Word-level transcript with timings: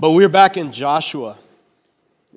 But 0.00 0.12
we're 0.12 0.28
back 0.28 0.56
in 0.56 0.72
Joshua, 0.72 1.36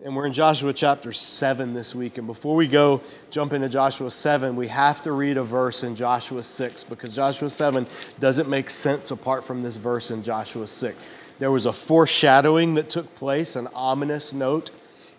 and 0.03 0.15
we're 0.15 0.27
in 0.27 0.33
Joshua 0.33 0.71
chapter 0.73 1.11
7 1.11 1.73
this 1.73 1.95
week. 1.95 2.17
And 2.17 2.27
before 2.27 2.55
we 2.55 2.67
go 2.67 3.01
jump 3.31 3.53
into 3.53 3.69
Joshua 3.69 4.11
7, 4.11 4.55
we 4.55 4.67
have 4.67 5.01
to 5.03 5.13
read 5.13 5.37
a 5.37 5.43
verse 5.43 5.83
in 5.83 5.95
Joshua 5.95 6.43
6 6.43 6.83
because 6.83 7.15
Joshua 7.15 7.49
7 7.49 7.87
doesn't 8.19 8.49
make 8.49 8.69
sense 8.69 9.11
apart 9.11 9.45
from 9.45 9.61
this 9.61 9.77
verse 9.77 10.11
in 10.11 10.21
Joshua 10.21 10.67
6. 10.67 11.07
There 11.39 11.51
was 11.51 11.65
a 11.65 11.73
foreshadowing 11.73 12.75
that 12.75 12.89
took 12.89 13.15
place, 13.15 13.55
an 13.55 13.67
ominous 13.73 14.31
note, 14.31 14.69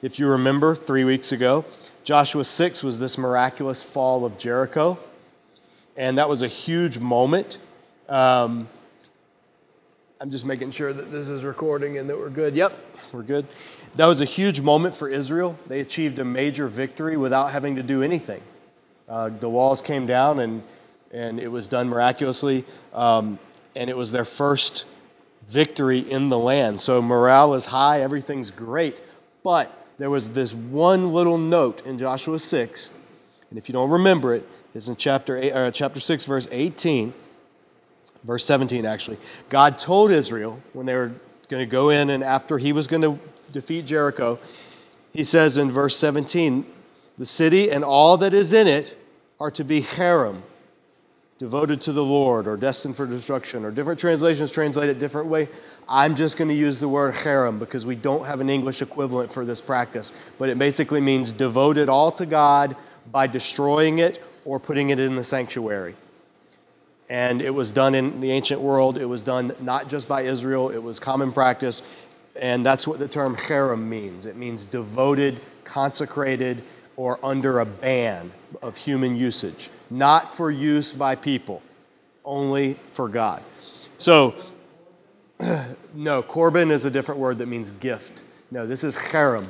if 0.02 0.18
you 0.18 0.28
remember, 0.28 0.74
three 0.74 1.04
weeks 1.04 1.32
ago. 1.32 1.64
Joshua 2.04 2.44
6 2.44 2.84
was 2.84 2.98
this 2.98 3.18
miraculous 3.18 3.82
fall 3.82 4.24
of 4.24 4.38
Jericho, 4.38 4.98
and 5.96 6.18
that 6.18 6.28
was 6.28 6.42
a 6.42 6.48
huge 6.48 6.98
moment. 6.98 7.58
Um, 8.08 8.68
I'm 10.18 10.30
just 10.30 10.46
making 10.46 10.70
sure 10.70 10.94
that 10.94 11.12
this 11.12 11.28
is 11.28 11.44
recording 11.44 11.98
and 11.98 12.08
that 12.08 12.16
we're 12.16 12.30
good. 12.30 12.54
Yep, 12.54 12.72
we're 13.12 13.22
good. 13.22 13.46
That 13.96 14.06
was 14.06 14.22
a 14.22 14.24
huge 14.24 14.62
moment 14.62 14.96
for 14.96 15.08
Israel. 15.08 15.58
They 15.66 15.80
achieved 15.80 16.18
a 16.18 16.24
major 16.24 16.68
victory 16.68 17.18
without 17.18 17.50
having 17.50 17.76
to 17.76 17.82
do 17.82 18.02
anything. 18.02 18.40
Uh, 19.06 19.28
the 19.28 19.48
walls 19.48 19.82
came 19.82 20.06
down 20.06 20.40
and, 20.40 20.62
and 21.12 21.38
it 21.38 21.48
was 21.48 21.68
done 21.68 21.90
miraculously. 21.90 22.64
Um, 22.94 23.38
and 23.74 23.90
it 23.90 23.96
was 23.96 24.10
their 24.10 24.24
first 24.24 24.86
victory 25.46 25.98
in 25.98 26.30
the 26.30 26.38
land. 26.38 26.80
So 26.80 27.02
morale 27.02 27.52
is 27.52 27.66
high, 27.66 28.00
everything's 28.00 28.50
great. 28.50 28.98
But 29.42 29.86
there 29.98 30.08
was 30.08 30.30
this 30.30 30.54
one 30.54 31.12
little 31.12 31.36
note 31.36 31.84
in 31.84 31.98
Joshua 31.98 32.38
6, 32.38 32.90
and 33.50 33.58
if 33.58 33.68
you 33.68 33.74
don't 33.74 33.90
remember 33.90 34.34
it, 34.34 34.48
it's 34.74 34.88
in 34.88 34.96
chapter, 34.96 35.36
eight, 35.36 35.52
uh, 35.52 35.70
chapter 35.70 36.00
6, 36.00 36.24
verse 36.24 36.48
18 36.50 37.12
verse 38.26 38.44
17 38.44 38.84
actually. 38.84 39.18
God 39.48 39.78
told 39.78 40.10
Israel 40.10 40.60
when 40.72 40.84
they 40.84 40.94
were 40.94 41.12
going 41.48 41.62
to 41.62 41.70
go 41.70 41.90
in 41.90 42.10
and 42.10 42.24
after 42.24 42.58
he 42.58 42.72
was 42.72 42.86
going 42.86 43.02
to 43.02 43.18
defeat 43.52 43.86
Jericho, 43.86 44.38
he 45.12 45.24
says 45.24 45.58
in 45.58 45.70
verse 45.70 45.96
17, 45.96 46.66
the 47.18 47.24
city 47.24 47.70
and 47.70 47.84
all 47.84 48.16
that 48.18 48.34
is 48.34 48.52
in 48.52 48.66
it 48.66 48.98
are 49.40 49.50
to 49.52 49.64
be 49.64 49.82
cherem, 49.82 50.42
devoted 51.38 51.80
to 51.82 51.92
the 51.92 52.04
Lord 52.04 52.46
or 52.46 52.56
destined 52.56 52.96
for 52.96 53.06
destruction, 53.06 53.64
or 53.64 53.70
different 53.70 54.00
translations 54.00 54.50
translate 54.50 54.88
it 54.88 54.98
different 54.98 55.28
way. 55.28 55.48
I'm 55.88 56.14
just 56.14 56.36
going 56.36 56.48
to 56.48 56.54
use 56.54 56.80
the 56.80 56.88
word 56.88 57.14
cherem 57.14 57.58
because 57.58 57.86
we 57.86 57.94
don't 57.94 58.26
have 58.26 58.40
an 58.40 58.50
English 58.50 58.82
equivalent 58.82 59.32
for 59.32 59.44
this 59.44 59.60
practice, 59.60 60.12
but 60.38 60.48
it 60.48 60.58
basically 60.58 61.00
means 61.00 61.32
devoted 61.32 61.88
all 61.88 62.10
to 62.12 62.26
God 62.26 62.76
by 63.12 63.26
destroying 63.26 63.98
it 63.98 64.22
or 64.44 64.58
putting 64.58 64.90
it 64.90 64.98
in 64.98 65.16
the 65.16 65.24
sanctuary. 65.24 65.94
And 67.08 67.40
it 67.40 67.54
was 67.54 67.70
done 67.70 67.94
in 67.94 68.20
the 68.20 68.30
ancient 68.30 68.60
world. 68.60 68.98
It 68.98 69.04
was 69.04 69.22
done 69.22 69.54
not 69.60 69.88
just 69.88 70.08
by 70.08 70.22
Israel, 70.22 70.70
it 70.70 70.82
was 70.82 70.98
common 70.98 71.32
practice. 71.32 71.82
And 72.34 72.66
that's 72.66 72.86
what 72.86 72.98
the 72.98 73.08
term 73.08 73.36
cherem 73.36 73.82
means 73.82 74.26
it 74.26 74.36
means 74.36 74.64
devoted, 74.64 75.40
consecrated, 75.64 76.62
or 76.96 77.18
under 77.24 77.60
a 77.60 77.66
ban 77.66 78.32
of 78.62 78.76
human 78.76 79.16
usage, 79.16 79.70
not 79.90 80.28
for 80.28 80.50
use 80.50 80.92
by 80.92 81.14
people, 81.14 81.62
only 82.24 82.78
for 82.92 83.08
God. 83.08 83.42
So, 83.98 84.34
no, 85.94 86.22
Corban 86.22 86.70
is 86.70 86.84
a 86.84 86.90
different 86.90 87.20
word 87.20 87.38
that 87.38 87.46
means 87.46 87.70
gift. 87.70 88.22
No, 88.50 88.66
this 88.66 88.84
is 88.84 88.96
cherem. 88.96 89.48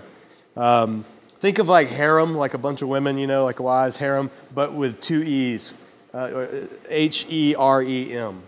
Um, 0.57 1.05
think 1.41 1.59
of 1.59 1.69
like 1.69 1.89
harem, 1.89 2.35
like 2.35 2.55
a 2.55 2.59
bunch 2.59 2.83
of 2.83 2.89
women, 2.89 3.19
you 3.19 3.27
know, 3.27 3.45
like 3.45 3.61
wives, 3.61 3.97
harem, 3.97 4.31
but 4.55 4.73
with 4.73 5.01
two 5.01 5.23
E's. 5.23 5.75
Uh, 6.17 6.47
H 6.89 7.27
E 7.29 7.55
R 7.57 7.83
E 7.83 8.17
M 8.17 8.43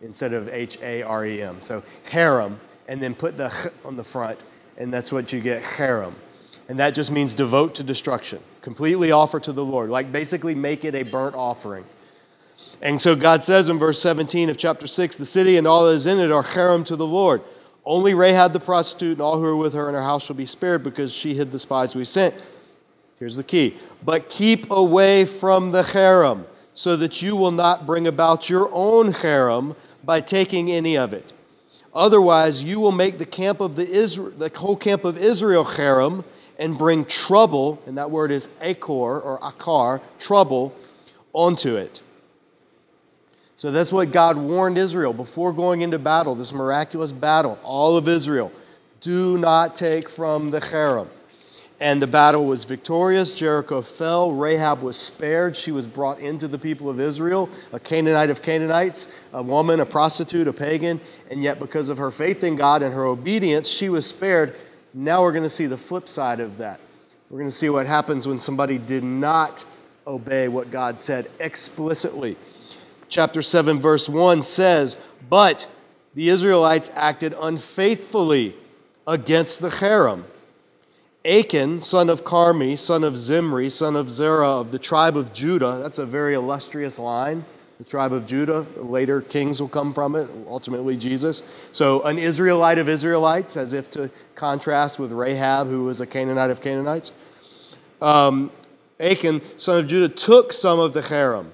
instead 0.00 0.32
of 0.32 0.48
H 0.48 0.76
A 0.82 1.02
R 1.02 1.24
E 1.24 1.40
M. 1.40 1.62
So 1.62 1.80
harem, 2.10 2.58
and 2.88 3.00
then 3.00 3.14
put 3.14 3.36
the 3.36 3.72
on 3.84 3.94
the 3.94 4.02
front, 4.02 4.42
and 4.76 4.92
that's 4.92 5.12
what 5.12 5.32
you 5.32 5.40
get 5.40 5.62
cherem. 5.62 6.14
And 6.68 6.76
that 6.80 6.96
just 6.96 7.12
means 7.12 7.34
devote 7.34 7.76
to 7.76 7.84
destruction, 7.84 8.40
completely 8.60 9.12
offer 9.12 9.38
to 9.38 9.52
the 9.52 9.64
Lord, 9.64 9.88
like 9.88 10.10
basically 10.10 10.56
make 10.56 10.84
it 10.84 10.96
a 10.96 11.04
burnt 11.04 11.36
offering. 11.36 11.84
And 12.80 13.00
so 13.00 13.14
God 13.14 13.44
says 13.44 13.68
in 13.68 13.78
verse 13.78 14.02
17 14.02 14.50
of 14.50 14.56
chapter 14.56 14.88
6 14.88 15.14
the 15.14 15.24
city 15.24 15.58
and 15.58 15.66
all 15.66 15.86
that 15.86 15.92
is 15.92 16.06
in 16.06 16.18
it 16.18 16.32
are 16.32 16.42
cherem 16.42 16.84
to 16.86 16.96
the 16.96 17.06
Lord. 17.06 17.42
Only 17.84 18.14
Rahab 18.14 18.52
the 18.52 18.58
prostitute 18.58 19.12
and 19.12 19.20
all 19.20 19.38
who 19.38 19.46
are 19.46 19.56
with 19.56 19.74
her 19.74 19.88
in 19.88 19.94
her 19.94 20.02
house 20.02 20.24
shall 20.24 20.34
be 20.34 20.44
spared 20.44 20.82
because 20.82 21.12
she 21.12 21.34
hid 21.34 21.52
the 21.52 21.58
spies 21.60 21.94
we 21.94 22.04
sent. 22.04 22.34
Here's 23.20 23.36
the 23.36 23.44
key. 23.44 23.76
But 24.04 24.28
keep 24.28 24.72
away 24.72 25.24
from 25.24 25.70
the 25.70 25.82
cherem 25.84 26.46
so 26.74 26.96
that 26.96 27.22
you 27.22 27.36
will 27.36 27.50
not 27.50 27.86
bring 27.86 28.06
about 28.06 28.48
your 28.48 28.70
own 28.72 29.12
cherem 29.12 29.76
by 30.04 30.20
taking 30.20 30.70
any 30.70 30.96
of 30.96 31.12
it. 31.12 31.32
Otherwise, 31.94 32.62
you 32.62 32.80
will 32.80 32.92
make 32.92 33.18
the 33.18 33.26
camp 33.26 33.60
of 33.60 33.76
the, 33.76 33.86
Israel, 33.86 34.30
the 34.30 34.50
whole 34.54 34.76
camp 34.76 35.04
of 35.04 35.18
Israel 35.18 35.64
cherem 35.64 36.24
and 36.58 36.78
bring 36.78 37.04
trouble, 37.04 37.82
and 37.86 37.98
that 37.98 38.10
word 38.10 38.30
is 38.30 38.48
akor 38.62 39.20
or 39.20 39.38
akar, 39.40 40.00
trouble, 40.18 40.74
onto 41.32 41.76
it. 41.76 42.00
So 43.56 43.70
that's 43.70 43.92
what 43.92 44.10
God 44.10 44.36
warned 44.36 44.78
Israel 44.78 45.12
before 45.12 45.52
going 45.52 45.82
into 45.82 45.98
battle, 45.98 46.34
this 46.34 46.52
miraculous 46.52 47.12
battle, 47.12 47.58
all 47.62 47.96
of 47.96 48.08
Israel. 48.08 48.50
Do 49.00 49.36
not 49.36 49.74
take 49.74 50.08
from 50.08 50.50
the 50.50 50.60
cherem 50.60 51.08
and 51.82 52.00
the 52.00 52.06
battle 52.06 52.44
was 52.44 52.62
victorious. 52.62 53.34
Jericho 53.34 53.82
fell. 53.82 54.30
Rahab 54.30 54.82
was 54.82 54.96
spared. 54.96 55.56
She 55.56 55.72
was 55.72 55.84
brought 55.84 56.20
into 56.20 56.46
the 56.46 56.56
people 56.56 56.88
of 56.88 57.00
Israel, 57.00 57.50
a 57.72 57.80
Canaanite 57.80 58.30
of 58.30 58.40
Canaanites, 58.40 59.08
a 59.32 59.42
woman, 59.42 59.80
a 59.80 59.84
prostitute, 59.84 60.46
a 60.46 60.52
pagan. 60.52 61.00
And 61.28 61.42
yet, 61.42 61.58
because 61.58 61.90
of 61.90 61.98
her 61.98 62.12
faith 62.12 62.44
in 62.44 62.54
God 62.54 62.84
and 62.84 62.94
her 62.94 63.06
obedience, 63.06 63.68
she 63.68 63.88
was 63.88 64.06
spared. 64.06 64.54
Now 64.94 65.22
we're 65.22 65.32
going 65.32 65.42
to 65.42 65.50
see 65.50 65.66
the 65.66 65.76
flip 65.76 66.08
side 66.08 66.38
of 66.38 66.56
that. 66.58 66.78
We're 67.28 67.38
going 67.38 67.50
to 67.50 67.56
see 67.56 67.68
what 67.68 67.88
happens 67.88 68.28
when 68.28 68.38
somebody 68.38 68.78
did 68.78 69.02
not 69.02 69.64
obey 70.06 70.46
what 70.46 70.70
God 70.70 71.00
said 71.00 71.32
explicitly. 71.40 72.36
Chapter 73.08 73.42
7, 73.42 73.80
verse 73.80 74.08
1 74.08 74.44
says, 74.44 74.96
But 75.28 75.66
the 76.14 76.28
Israelites 76.28 76.92
acted 76.94 77.34
unfaithfully 77.40 78.54
against 79.04 79.60
the 79.60 79.68
cherem 79.68 80.26
Achan, 81.24 81.82
son 81.82 82.10
of 82.10 82.24
Carmi, 82.24 82.76
son 82.76 83.04
of 83.04 83.16
Zimri, 83.16 83.70
son 83.70 83.94
of 83.94 84.10
Zerah 84.10 84.48
of 84.48 84.72
the 84.72 84.78
tribe 84.78 85.16
of 85.16 85.32
Judah. 85.32 85.78
That's 85.80 85.98
a 85.98 86.06
very 86.06 86.34
illustrious 86.34 86.98
line. 86.98 87.44
The 87.78 87.84
tribe 87.84 88.12
of 88.12 88.26
Judah, 88.26 88.66
later 88.76 89.20
kings 89.20 89.60
will 89.60 89.68
come 89.68 89.92
from 89.92 90.14
it, 90.14 90.28
ultimately 90.46 90.96
Jesus. 90.96 91.42
So, 91.72 92.02
an 92.02 92.18
Israelite 92.18 92.78
of 92.78 92.88
Israelites, 92.88 93.56
as 93.56 93.72
if 93.72 93.90
to 93.92 94.10
contrast 94.34 94.98
with 94.98 95.12
Rahab, 95.12 95.68
who 95.68 95.84
was 95.84 96.00
a 96.00 96.06
Canaanite 96.06 96.50
of 96.50 96.60
Canaanites. 96.60 97.12
Um, 98.00 98.52
Achan, 99.00 99.42
son 99.58 99.78
of 99.80 99.88
Judah, 99.88 100.08
took 100.08 100.52
some 100.52 100.78
of 100.78 100.92
the 100.92 101.00
cherem, 101.00 101.50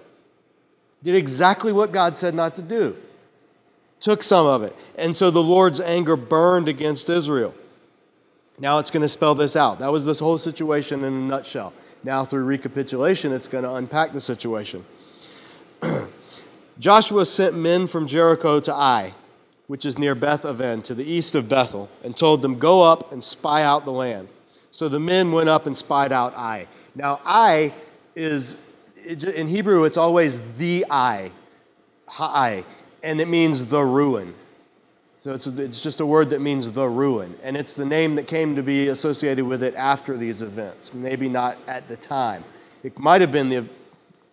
did 1.02 1.14
exactly 1.14 1.72
what 1.72 1.92
God 1.92 2.16
said 2.16 2.34
not 2.34 2.56
to 2.56 2.62
do, 2.62 2.96
took 4.00 4.22
some 4.22 4.46
of 4.46 4.62
it. 4.62 4.76
And 4.96 5.16
so 5.16 5.30
the 5.30 5.42
Lord's 5.42 5.80
anger 5.80 6.16
burned 6.16 6.68
against 6.68 7.08
Israel. 7.08 7.54
Now 8.58 8.78
it's 8.78 8.90
going 8.90 9.02
to 9.02 9.08
spell 9.08 9.34
this 9.34 9.54
out. 9.56 9.78
That 9.78 9.92
was 9.92 10.04
this 10.04 10.18
whole 10.18 10.38
situation 10.38 11.04
in 11.04 11.12
a 11.12 11.16
nutshell. 11.16 11.72
Now, 12.02 12.24
through 12.24 12.44
recapitulation, 12.44 13.32
it's 13.32 13.48
going 13.48 13.64
to 13.64 13.74
unpack 13.74 14.12
the 14.12 14.20
situation. 14.20 14.84
Joshua 16.78 17.26
sent 17.26 17.56
men 17.56 17.86
from 17.86 18.06
Jericho 18.06 18.60
to 18.60 18.72
Ai, 18.72 19.14
which 19.66 19.84
is 19.84 19.98
near 19.98 20.14
Beth 20.14 20.44
Aven, 20.44 20.82
to 20.82 20.94
the 20.94 21.04
east 21.04 21.34
of 21.34 21.48
Bethel, 21.48 21.88
and 22.02 22.16
told 22.16 22.42
them, 22.42 22.58
Go 22.58 22.82
up 22.82 23.12
and 23.12 23.22
spy 23.22 23.62
out 23.62 23.84
the 23.84 23.92
land. 23.92 24.28
So 24.70 24.88
the 24.88 25.00
men 25.00 25.32
went 25.32 25.48
up 25.48 25.66
and 25.66 25.76
spied 25.76 26.12
out 26.12 26.34
Ai. 26.34 26.66
Now, 26.94 27.20
Ai 27.24 27.74
is, 28.14 28.58
in 29.04 29.48
Hebrew, 29.48 29.84
it's 29.84 29.96
always 29.96 30.38
the 30.56 30.84
Ai, 30.90 31.32
Ha'ai, 32.06 32.64
and 33.02 33.20
it 33.20 33.28
means 33.28 33.66
the 33.66 33.82
ruin. 33.82 34.34
So 35.20 35.34
it's, 35.34 35.48
it's 35.48 35.82
just 35.82 35.98
a 35.98 36.06
word 36.06 36.30
that 36.30 36.40
means 36.40 36.70
the 36.70 36.88
ruin. 36.88 37.34
And 37.42 37.56
it's 37.56 37.74
the 37.74 37.84
name 37.84 38.14
that 38.16 38.28
came 38.28 38.54
to 38.54 38.62
be 38.62 38.88
associated 38.88 39.44
with 39.44 39.64
it 39.64 39.74
after 39.74 40.16
these 40.16 40.42
events, 40.42 40.94
maybe 40.94 41.28
not 41.28 41.58
at 41.66 41.88
the 41.88 41.96
time. 41.96 42.44
It 42.84 42.96
might 42.98 43.20
have 43.20 43.32
been 43.32 43.48
the, 43.48 43.68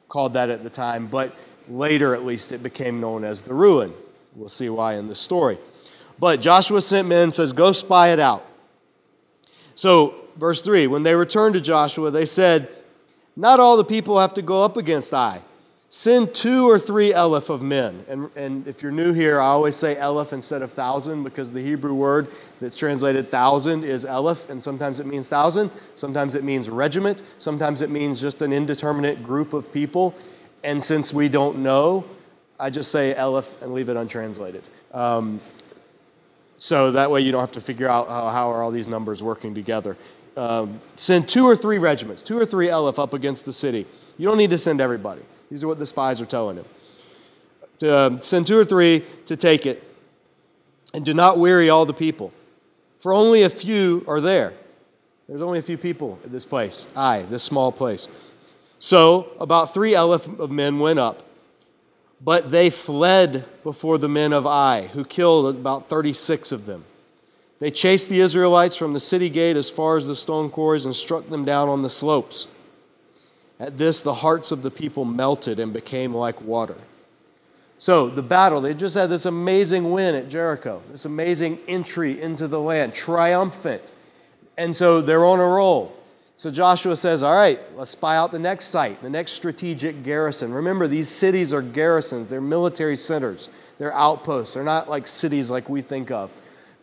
called 0.10 0.34
that 0.34 0.52
at 0.52 0.62
the 0.62 0.70
time, 0.70 1.08
but 1.08 1.36
later 1.68 2.14
at 2.14 2.24
least 2.24 2.52
it 2.52 2.62
became 2.62 3.02
known 3.02 3.24
as 3.24 3.42
the 3.42 3.54
ruin. 3.54 3.94
We'll 4.36 4.48
see 4.48 4.70
why 4.70 4.96
in 4.96 5.08
the 5.08 5.16
story. 5.16 5.58
But 6.20 6.40
Joshua 6.40 6.82
sent 6.82 7.08
men 7.08 7.24
and 7.24 7.36
says, 7.36 7.52
Go 7.52 7.72
spy 7.72 8.10
it 8.10 8.20
out. 8.20 8.46
So, 9.74 10.14
verse 10.38 10.62
3 10.62 10.86
when 10.88 11.02
they 11.02 11.16
returned 11.16 11.56
to 11.56 11.62
Joshua, 11.62 12.12
they 12.12 12.26
said, 12.26 12.70
Not 13.36 13.60
all 13.60 13.76
the 13.76 13.84
people 13.84 14.20
have 14.20 14.36
to 14.36 14.44
go 14.44 14.64
up 14.64 14.78
against 14.78 15.14
Ai 15.14 15.42
Send 15.98 16.36
two 16.36 16.70
or 16.70 16.78
three 16.78 17.14
eleph 17.14 17.50
of 17.50 17.62
men. 17.62 18.04
And, 18.10 18.30
and 18.36 18.68
if 18.68 18.84
you're 18.84 18.92
new 18.92 19.14
here, 19.14 19.40
I 19.40 19.46
always 19.46 19.78
say 19.78 19.96
eleph 19.96 20.34
instead 20.34 20.62
of 20.62 20.74
thousand 20.74 21.24
because 21.24 21.54
the 21.54 21.62
Hebrew 21.62 21.94
word 21.94 22.28
that's 22.60 22.76
translated 22.76 23.32
thousand 23.32 23.86
is 23.86 24.04
eleph, 24.04 24.50
and 24.50 24.62
sometimes 24.62 25.00
it 25.00 25.06
means 25.06 25.30
thousand, 25.30 25.72
sometimes 25.96 26.36
it 26.36 26.44
means 26.44 26.70
regiment, 26.70 27.22
sometimes 27.38 27.82
it 27.82 27.90
means 27.90 28.20
just 28.20 28.42
an 28.42 28.52
indeterminate 28.52 29.24
group 29.24 29.54
of 29.54 29.72
people. 29.72 30.14
And 30.66 30.84
since 30.84 31.14
we 31.14 31.30
don't 31.30 31.60
know, 31.60 32.04
I 32.60 32.70
just 32.72 32.92
say 32.92 33.16
eleph 33.16 33.62
and 33.62 33.74
leave 33.74 33.88
it 33.88 33.96
untranslated. 33.96 34.64
Um, 34.92 35.40
So 36.58 36.92
that 36.92 37.10
way 37.10 37.22
you 37.22 37.32
don't 37.32 37.40
have 37.40 37.54
to 37.54 37.62
figure 37.62 37.88
out 37.88 38.10
how, 38.10 38.28
how 38.28 38.52
are 38.52 38.62
all 38.64 38.72
these 38.72 38.90
numbers 38.90 39.24
working 39.24 39.56
together. 39.56 39.96
Um, 40.36 40.82
send 40.96 41.30
two 41.30 41.46
or 41.46 41.56
three 41.56 41.78
regiments, 41.78 42.22
two 42.22 42.38
or 42.38 42.46
three 42.46 42.68
Eleph 42.68 43.00
up 43.00 43.14
against 43.14 43.46
the 43.46 43.54
city. 43.54 43.86
You 44.18 44.28
don't 44.28 44.38
need 44.38 44.50
to 44.50 44.58
send 44.58 44.82
everybody. 44.82 45.22
These 45.50 45.64
are 45.64 45.68
what 45.68 45.80
the 45.80 45.86
spies 45.86 46.20
are 46.22 46.26
telling 46.26 46.58
him. 46.58 46.66
To 47.80 47.98
um, 47.98 48.22
send 48.22 48.48
two 48.48 48.58
or 48.58 48.66
three 48.66 49.04
to 49.26 49.36
take 49.36 49.66
it, 49.66 49.84
and 50.94 51.06
do 51.06 51.14
not 51.14 51.38
weary 51.38 51.70
all 51.70 51.86
the 51.86 51.94
people, 51.94 52.32
for 53.00 53.14
only 53.14 53.44
a 53.44 53.50
few 53.50 54.04
are 54.08 54.22
there. 54.22 54.54
There's 55.28 55.42
only 55.42 55.60
a 55.60 55.64
few 55.64 55.78
people 55.78 56.20
at 56.24 56.32
this 56.32 56.46
place, 56.46 56.88
Ai, 56.96 57.24
this 57.24 57.44
small 57.44 57.72
place. 57.72 58.08
So 58.80 59.32
about 59.40 59.74
three 59.74 59.96
Eleph 59.96 60.28
of 60.40 60.52
men 60.52 60.80
went 60.80 61.00
up, 61.00 61.24
but 62.22 62.52
they 62.52 62.70
fled 62.70 63.46
before 63.64 63.98
the 63.98 64.10
men 64.10 64.34
of 64.34 64.46
Ai, 64.46 64.88
who 64.94 65.04
killed 65.04 65.56
about 65.56 65.90
36 65.90 66.52
of 66.52 66.66
them. 66.66 66.86
They 67.60 67.72
chased 67.72 68.10
the 68.10 68.20
Israelites 68.20 68.76
from 68.76 68.94
the 68.94 69.00
city 69.00 69.30
gate 69.30 69.58
as 69.58 69.70
far 69.70 69.98
as 69.98 70.08
the 70.08 70.16
stone 70.16 70.50
quarries 70.50 70.86
and 70.86 70.96
struck 70.96 71.30
them 71.30 71.46
down 71.46 71.70
on 71.70 71.82
the 71.82 71.90
slopes. 71.90 72.48
At 73.60 73.78
this, 73.78 74.02
the 74.02 74.14
hearts 74.14 74.52
of 74.52 74.62
the 74.62 74.72
people 74.72 75.06
melted 75.06 75.60
and 75.60 75.72
became 75.72 76.14
like 76.14 76.42
water. 76.42 76.78
So, 77.78 78.10
the 78.10 78.24
battle, 78.24 78.62
they 78.62 78.74
just 78.74 78.96
had 78.96 79.10
this 79.10 79.26
amazing 79.26 79.92
win 79.92 80.16
at 80.16 80.30
Jericho, 80.30 80.82
this 80.92 81.06
amazing 81.06 81.60
entry 81.68 82.22
into 82.22 82.48
the 82.48 82.60
land, 82.60 82.94
triumphant. 82.94 83.82
And 84.58 84.74
so 84.74 85.02
they're 85.02 85.26
on 85.26 85.40
a 85.40 85.46
roll. 85.46 85.94
So 86.38 86.52
Joshua 86.52 86.96
says, 86.96 87.24
All 87.24 87.36
right, 87.36 87.60
let's 87.76 87.92
spy 87.92 88.18
out 88.18 88.32
the 88.32 88.40
next 88.40 88.66
site, 88.66 89.02
the 89.02 89.10
next 89.10 89.34
strategic 89.34 90.04
garrison. 90.04 90.54
Remember, 90.54 90.88
these 90.88 91.08
cities 91.08 91.54
are 91.54 91.62
garrisons, 91.62 92.28
they're 92.28 92.42
military 92.42 92.98
centers, 92.98 93.50
they're 93.78 93.94
outposts, 93.94 94.54
they're 94.54 94.64
not 94.64 94.90
like 94.90 95.08
cities 95.08 95.50
like 95.50 95.70
we 95.70 95.82
think 95.82 96.12
of. 96.12 96.34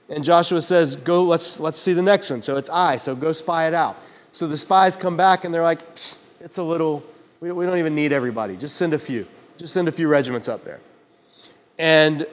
And 0.08 0.24
Joshua 0.24 0.60
says, 0.60 0.96
Go, 0.96 1.24
let's, 1.24 1.60
let's 1.60 1.78
see 1.78 1.92
the 1.92 2.02
next 2.02 2.30
one. 2.30 2.42
So 2.42 2.56
it's 2.56 2.70
Ai, 2.70 2.96
so 2.96 3.14
go 3.14 3.32
spy 3.32 3.68
it 3.68 3.74
out. 3.74 3.98
So 4.32 4.46
the 4.46 4.56
spies 4.56 4.96
come 4.96 5.16
back 5.16 5.44
and 5.44 5.52
they're 5.52 5.62
like, 5.62 5.80
It's 6.42 6.58
a 6.58 6.62
little, 6.62 7.02
we 7.40 7.48
don't 7.48 7.78
even 7.78 7.94
need 7.94 8.12
everybody, 8.12 8.56
just 8.56 8.76
send 8.76 8.94
a 8.94 8.98
few. 8.98 9.26
Just 9.56 9.72
send 9.72 9.86
a 9.86 9.92
few 9.92 10.08
regiments 10.08 10.48
up 10.48 10.64
there. 10.64 10.80
And 11.78 12.26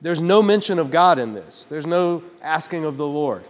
there's 0.00 0.20
no 0.20 0.42
mention 0.42 0.78
of 0.78 0.90
God 0.90 1.18
in 1.18 1.32
this. 1.32 1.66
There's 1.66 1.86
no 1.86 2.22
asking 2.40 2.84
of 2.84 2.96
the 2.96 3.06
Lord. 3.06 3.42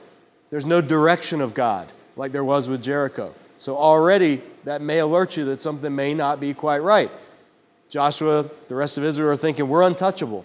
There's 0.51 0.67
no 0.67 0.81
direction 0.81 1.41
of 1.41 1.53
God 1.53 1.93
like 2.17 2.33
there 2.33 2.45
was 2.45 2.69
with 2.69 2.83
Jericho. 2.83 3.35
So 3.59 3.77
already 3.77 4.43
that 4.65 4.81
may 4.83 4.99
alert 4.99 5.37
you 5.37 5.45
that 5.47 5.61
something 5.61 5.95
may 5.95 6.15
not 6.15 6.41
be 6.41 6.55
quite 6.55 6.79
right. 6.79 7.11
Joshua, 7.89 8.51
the 8.69 8.75
rest 8.75 8.97
of 8.97 9.05
Israel 9.05 9.31
are 9.31 9.37
thinking, 9.37 9.69
we're 9.69 9.83
untouchable. 9.83 10.45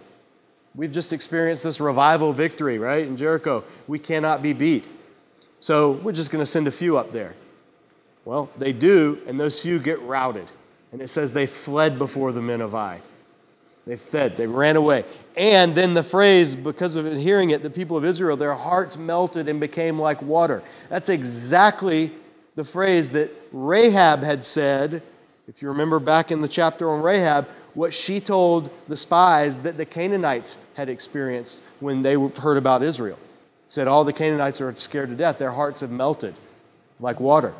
We've 0.76 0.92
just 0.92 1.14
experienced 1.14 1.64
this 1.64 1.80
revival 1.80 2.34
victory, 2.34 2.78
right, 2.80 3.06
in 3.06 3.16
Jericho. 3.16 3.64
We 3.88 4.00
cannot 4.00 4.42
be 4.42 4.54
beat. 4.54 4.88
So 5.60 5.92
we're 5.92 6.12
just 6.12 6.32
going 6.32 6.42
to 6.42 6.46
send 6.46 6.68
a 6.68 6.72
few 6.72 6.98
up 6.98 7.12
there. 7.12 7.34
Well, 8.28 8.50
they 8.58 8.74
do, 8.74 9.22
and 9.26 9.40
those 9.40 9.62
few 9.62 9.80
get 9.80 10.02
routed. 10.02 10.52
And 10.92 11.02
it 11.02 11.08
says 11.08 11.32
they 11.32 11.46
fled 11.46 11.98
before 11.98 12.34
the 12.34 12.42
men 12.42 12.60
of 12.60 12.76
Ai. 12.76 13.00
They 13.86 13.96
fled, 13.96 14.36
they 14.36 14.46
ran 14.46 14.76
away. 14.76 15.06
And 15.38 15.74
then 15.74 15.94
the 15.94 16.04
phrase, 16.04 16.54
because 16.54 16.98
of 16.98 17.16
hearing 17.16 17.52
it, 17.52 17.64
the 17.64 17.70
people 17.70 17.96
of 17.96 18.04
Israel, 18.04 18.36
their 18.36 18.54
hearts 18.54 18.98
melted 18.98 19.48
and 19.48 19.62
became 19.62 19.98
like 19.98 20.22
water. 20.22 20.62
That's 20.90 21.08
exactly 21.08 22.12
the 22.56 22.66
phrase 22.66 23.12
that 23.12 23.32
Rahab 23.54 24.24
had 24.24 24.44
said, 24.44 25.02
if 25.48 25.62
you 25.62 25.70
remember 25.70 25.98
back 25.98 26.30
in 26.30 26.42
the 26.42 26.50
chapter 26.50 26.90
on 26.92 27.02
Rahab, 27.02 27.48
what 27.76 27.94
she 27.94 28.20
told 28.20 28.70
the 28.90 28.98
spies 28.98 29.60
that 29.60 29.78
the 29.78 29.86
Canaanites 29.86 30.58
had 30.74 30.90
experienced 30.90 31.62
when 31.80 32.02
they 32.02 32.16
heard 32.16 32.58
about 32.58 32.84
Israel. 32.84 33.20
Said, 33.70 33.88
All 33.88 34.04
the 34.04 34.12
Canaanites 34.12 34.60
are 34.60 34.76
scared 34.76 35.12
to 35.12 35.16
death, 35.16 35.38
their 35.38 35.52
hearts 35.52 35.80
have 35.80 35.92
melted 35.92 36.36
like 37.00 37.22
water. 37.22 37.56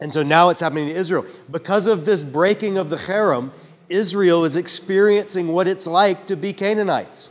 And 0.00 0.12
so 0.12 0.22
now 0.22 0.50
it's 0.50 0.60
happening 0.60 0.88
to 0.88 0.94
Israel. 0.94 1.24
Because 1.50 1.86
of 1.86 2.04
this 2.04 2.22
breaking 2.22 2.78
of 2.78 2.90
the 2.90 2.96
cherem, 2.96 3.50
Israel 3.88 4.44
is 4.44 4.56
experiencing 4.56 5.48
what 5.48 5.66
it's 5.68 5.86
like 5.86 6.26
to 6.26 6.36
be 6.36 6.52
Canaanites. 6.52 7.30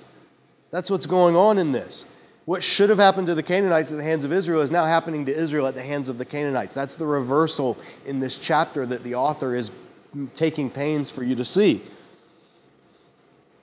That's 0.72 0.90
what's 0.90 1.06
going 1.06 1.36
on 1.36 1.58
in 1.58 1.72
this. 1.72 2.06
What 2.46 2.62
should 2.62 2.90
have 2.90 3.00
happened 3.00 3.28
to 3.28 3.36
the 3.36 3.44
Canaanites 3.44 3.92
at 3.92 3.98
the 3.98 4.04
hands 4.04 4.24
of 4.24 4.32
Israel 4.32 4.62
is 4.62 4.72
now 4.72 4.86
happening 4.86 5.26
to 5.26 5.36
Israel 5.36 5.68
at 5.68 5.74
the 5.74 5.82
hands 5.82 6.10
of 6.10 6.18
the 6.18 6.26
Canaanites. 6.26 6.74
That's 6.74 6.96
the 6.96 7.06
reversal 7.06 7.78
in 8.06 8.20
this 8.20 8.38
chapter 8.38 8.86
that 8.86 9.04
the 9.04 9.16
author 9.16 9.56
is 9.56 9.72
taking 10.36 10.70
pains 10.70 11.10
for 11.10 11.24
you 11.24 11.36
to 11.36 11.46
see. 11.46 11.82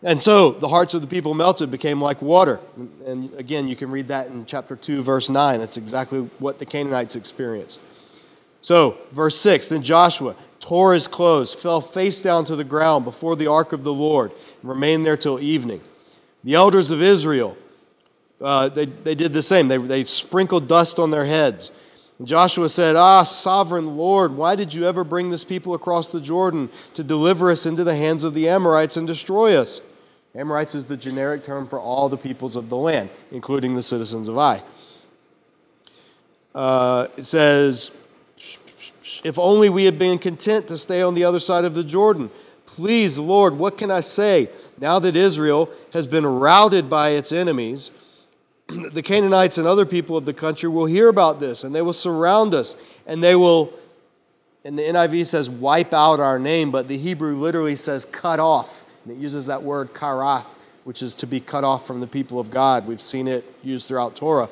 And 0.03 0.21
so 0.21 0.51
the 0.51 0.69
hearts 0.69 0.95
of 0.95 1.01
the 1.01 1.07
people 1.07 1.33
melted, 1.33 1.71
became 1.71 2.03
like 2.03 2.21
water. 2.21 2.59
And 3.07 3.33
again, 3.35 3.69
you 3.69 3.77
can 3.77 3.91
read 3.91 4.09
that 4.09 4.27
in 4.29 4.47
chapter 4.47 4.75
2, 4.75 5.03
verse 5.03 5.29
9. 5.29 5.61
That's 5.61 5.77
exactly 5.77 6.29
what 6.41 6.59
the 6.59 6.67
Canaanites 6.67 7.15
experienced. 7.15 7.81
So, 8.63 8.97
verse 9.11 9.39
6 9.39 9.69
Then 9.69 9.83
Joshua 9.83 10.35
tore 10.61 10.95
his 10.95 11.09
clothes, 11.09 11.53
fell 11.53 11.81
face 11.81 12.23
down 12.23 12.45
to 12.47 12.57
the 12.57 12.65
ground 12.65 13.05
before 13.05 13.37
the 13.37 13.49
ark 13.49 13.73
of 13.73 13.83
the 13.85 13.93
Lord, 13.93 14.33
and 14.61 14.71
remained 14.71 15.05
there 15.05 15.17
till 15.17 15.41
evening. 15.41 15.83
The 16.45 16.55
elders 16.55 16.91
of 16.91 17.03
Israel, 17.03 17.57
uh, 18.41 18.69
they, 18.69 18.87
they 18.87 19.15
did 19.15 19.33
the 19.33 19.43
same. 19.43 19.69
They, 19.69 19.77
they 19.77 20.05
sprinkled 20.05 20.69
dust 20.69 20.99
on 20.99 21.11
their 21.11 21.27
heads. 21.27 21.73
And 22.19 22.27
Joshua 22.27 22.69
said, 22.69 22.95
Ah, 22.95 23.25
sovereign 23.25 23.97
Lord, 23.97 24.33
why 24.33 24.55
did 24.55 24.73
you 24.73 24.87
ever 24.87 25.03
bring 25.03 25.31
this 25.31 25.45
people 25.45 25.75
across 25.75 26.09
the 26.09 26.21
Jordan 26.21 26.71
to 26.95 27.03
deliver 27.03 27.51
us 27.51 27.67
into 27.67 27.85
the 27.85 27.97
hands 27.97 28.23
of 28.23 28.33
the 28.33 28.49
Amorites 28.49 28.97
and 28.97 29.07
destroy 29.07 29.57
us? 29.57 29.81
Amorites 30.35 30.75
is 30.75 30.85
the 30.85 30.97
generic 30.97 31.43
term 31.43 31.67
for 31.67 31.79
all 31.79 32.09
the 32.09 32.17
peoples 32.17 32.57
of 32.57 32.69
the 32.69 32.77
land, 32.77 33.11
including 33.33 33.75
the 33.75 33.83
citizens 33.83 34.29
of 34.29 34.39
Ai. 34.39 34.63
Uh, 36.55 37.09
it 37.17 37.25
says, 37.25 37.91
if 39.25 39.39
only 39.39 39.69
we 39.69 39.85
had 39.85 39.99
been 39.99 40.19
content 40.19 40.69
to 40.69 40.79
stay 40.79 41.03
on 41.03 41.15
the 41.15 41.25
other 41.25 41.41
side 41.41 41.65
of 41.65 41.75
the 41.75 41.85
Jordan. 41.85 42.31
Please, 42.67 43.19
Lord, 43.19 43.59
what 43.59 43.77
can 43.77 43.91
I 43.91 44.01
say? 44.01 44.49
Now 44.79 44.99
that 45.01 45.17
Israel 45.17 45.69
has 45.93 46.07
been 46.07 46.25
routed 46.25 46.89
by 46.89 47.11
its 47.11 47.31
enemies, 47.31 47.91
the 48.69 49.03
Canaanites 49.03 49.59
and 49.59 49.67
other 49.67 49.85
people 49.85 50.17
of 50.17 50.25
the 50.25 50.33
country 50.33 50.69
will 50.69 50.87
hear 50.87 51.09
about 51.09 51.41
this 51.41 51.65
and 51.65 51.75
they 51.75 51.83
will 51.83 51.93
surround 51.93 52.55
us 52.55 52.77
and 53.07 53.23
they 53.23 53.37
will, 53.37 53.73
and 54.65 54.79
the 54.79 54.83
NIV 54.83 55.27
says 55.27 55.51
wipe 55.51 55.93
out 55.93 56.21
our 56.21 56.39
name, 56.39 56.71
but 56.71 56.89
the 56.89 56.97
Hebrew 56.97 57.37
literally 57.37 57.77
says 57.77 58.05
cut 58.05 58.41
off. 58.41 58.85
And 59.05 59.17
it 59.17 59.21
uses 59.21 59.47
that 59.47 59.63
word 59.63 59.93
karath, 59.93 60.57
which 60.85 61.03
is 61.03 61.15
to 61.17 61.27
be 61.27 61.41
cut 61.41 61.65
off 61.65 61.87
from 61.87 62.01
the 62.01 62.07
people 62.07 62.39
of 62.41 62.51
God. 62.51 62.87
We've 62.87 63.01
seen 63.01 63.29
it 63.29 63.45
used 63.63 63.89
throughout 63.89 64.17
Torah. 64.17 64.49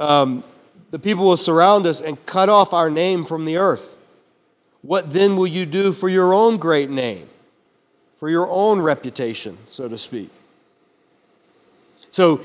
Um, 0.00 0.42
the 0.90 0.98
people 0.98 1.24
will 1.24 1.36
surround 1.36 1.86
us 1.86 2.00
and 2.00 2.24
cut 2.26 2.48
off 2.48 2.72
our 2.72 2.90
name 2.90 3.24
from 3.24 3.44
the 3.44 3.56
earth. 3.56 3.96
What 4.82 5.10
then 5.10 5.36
will 5.36 5.46
you 5.46 5.66
do 5.66 5.92
for 5.92 6.08
your 6.08 6.32
own 6.32 6.56
great 6.56 6.88
name, 6.88 7.28
for 8.18 8.30
your 8.30 8.48
own 8.48 8.80
reputation, 8.80 9.58
so 9.68 9.88
to 9.88 9.98
speak? 9.98 10.30
So 12.10 12.40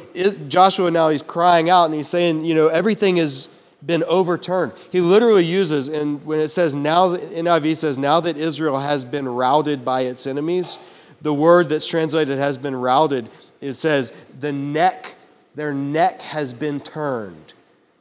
Joshua 0.48 0.92
now 0.92 1.10
he's 1.10 1.22
crying 1.22 1.70
out 1.70 1.86
and 1.86 1.94
he's 1.94 2.08
saying, 2.08 2.44
you 2.44 2.54
know, 2.54 2.68
everything 2.68 3.18
has 3.18 3.48
been 3.86 4.04
overturned. 4.04 4.74
He 4.92 5.02
literally 5.02 5.46
uses, 5.46 5.88
and 5.90 6.24
when 6.26 6.40
it 6.40 6.50
says 6.50 6.74
now, 6.74 7.16
NIV 7.16 7.78
says, 7.78 7.98
now 7.98 8.20
that 8.22 8.38
Israel 8.38 8.80
has 8.80 9.06
been 9.06 9.28
routed 9.28 9.84
by 9.84 10.02
its 10.02 10.28
enemies, 10.28 10.80
the 11.22 11.34
word 11.34 11.70
that's 11.70 11.88
translated 11.88 12.38
has 12.38 12.58
been 12.58 12.76
routed, 12.76 13.30
it 13.62 13.74
says, 13.74 14.12
the 14.40 14.52
neck, 14.52 15.16
their 15.56 15.74
neck 15.74 16.22
has 16.22 16.54
been 16.54 16.80
turned. 16.80 17.54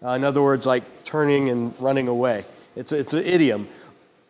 Uh, 0.04 0.10
in 0.10 0.24
other 0.24 0.42
words, 0.42 0.66
like 0.66 1.04
turning 1.04 1.48
and 1.48 1.74
running 1.78 2.08
away. 2.08 2.44
It's, 2.76 2.92
it's 2.92 3.14
an 3.14 3.24
idiom. 3.24 3.68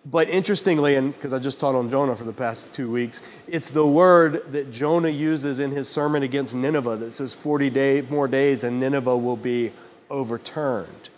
But 0.05 0.29
interestingly, 0.29 0.97
and 0.97 1.13
because 1.13 1.33
I 1.33 1.39
just 1.39 1.61
taught 1.61 1.77
on 1.77 1.89
Jonah 1.89 2.17
for 2.17 2.25
the 2.25 2.33
past 2.33 2.75
two 2.75 2.91
weeks, 2.91 3.23
it's 3.47 3.71
the 3.71 3.87
word 3.87 4.43
that 4.53 4.73
Jonah 4.73 5.09
uses 5.09 5.61
in 5.61 5.71
his 5.71 5.89
sermon 5.89 6.25
against 6.25 6.57
Nineveh 6.57 6.97
that 6.97 7.13
says 7.13 7.33
40 7.33 7.71
day, 7.71 8.01
more 8.11 8.27
days 8.27 8.65
and 8.65 8.81
Nineveh 8.81 9.17
will 9.17 9.37
be 9.37 9.73
overturned. 10.11 11.09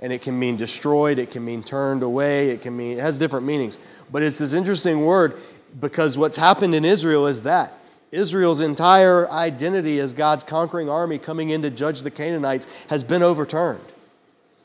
And 0.00 0.12
it 0.12 0.20
can 0.20 0.38
mean 0.38 0.56
destroyed, 0.56 1.18
it 1.18 1.30
can 1.30 1.44
mean 1.44 1.62
turned 1.62 2.02
away, 2.02 2.50
it 2.50 2.60
can 2.60 2.76
mean, 2.76 2.98
it 2.98 3.00
has 3.00 3.18
different 3.18 3.46
meanings. 3.46 3.78
But 4.12 4.22
it's 4.22 4.38
this 4.38 4.52
interesting 4.52 5.06
word 5.06 5.40
because 5.80 6.18
what's 6.18 6.36
happened 6.36 6.74
in 6.74 6.84
Israel 6.84 7.26
is 7.26 7.40
that. 7.42 7.77
Israel's 8.10 8.60
entire 8.60 9.30
identity 9.30 10.00
as 10.00 10.12
God's 10.12 10.44
conquering 10.44 10.88
army 10.88 11.18
coming 11.18 11.50
in 11.50 11.62
to 11.62 11.70
judge 11.70 12.02
the 12.02 12.10
Canaanites 12.10 12.66
has 12.88 13.02
been 13.02 13.22
overturned 13.22 13.84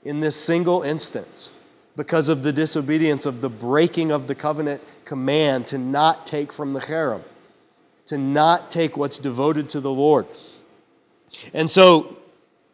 in 0.03 0.19
this 0.19 0.35
single 0.35 0.83
instance 0.83 1.50
because 1.95 2.29
of 2.29 2.43
the 2.43 2.51
disobedience 2.51 3.25
of 3.25 3.41
the 3.41 3.50
breaking 3.50 4.12
of 4.12 4.27
the 4.27 4.35
covenant 4.35 4.81
command 5.05 5.67
to 5.67 5.77
not 5.77 6.25
take 6.25 6.51
from 6.51 6.73
the 6.73 6.79
cherem, 6.79 7.21
to 8.07 8.17
not 8.17 8.71
take 8.71 8.97
what's 8.97 9.19
devoted 9.19 9.69
to 9.69 9.79
the 9.79 9.91
Lord. 9.91 10.25
And 11.53 11.69
so 11.69 12.17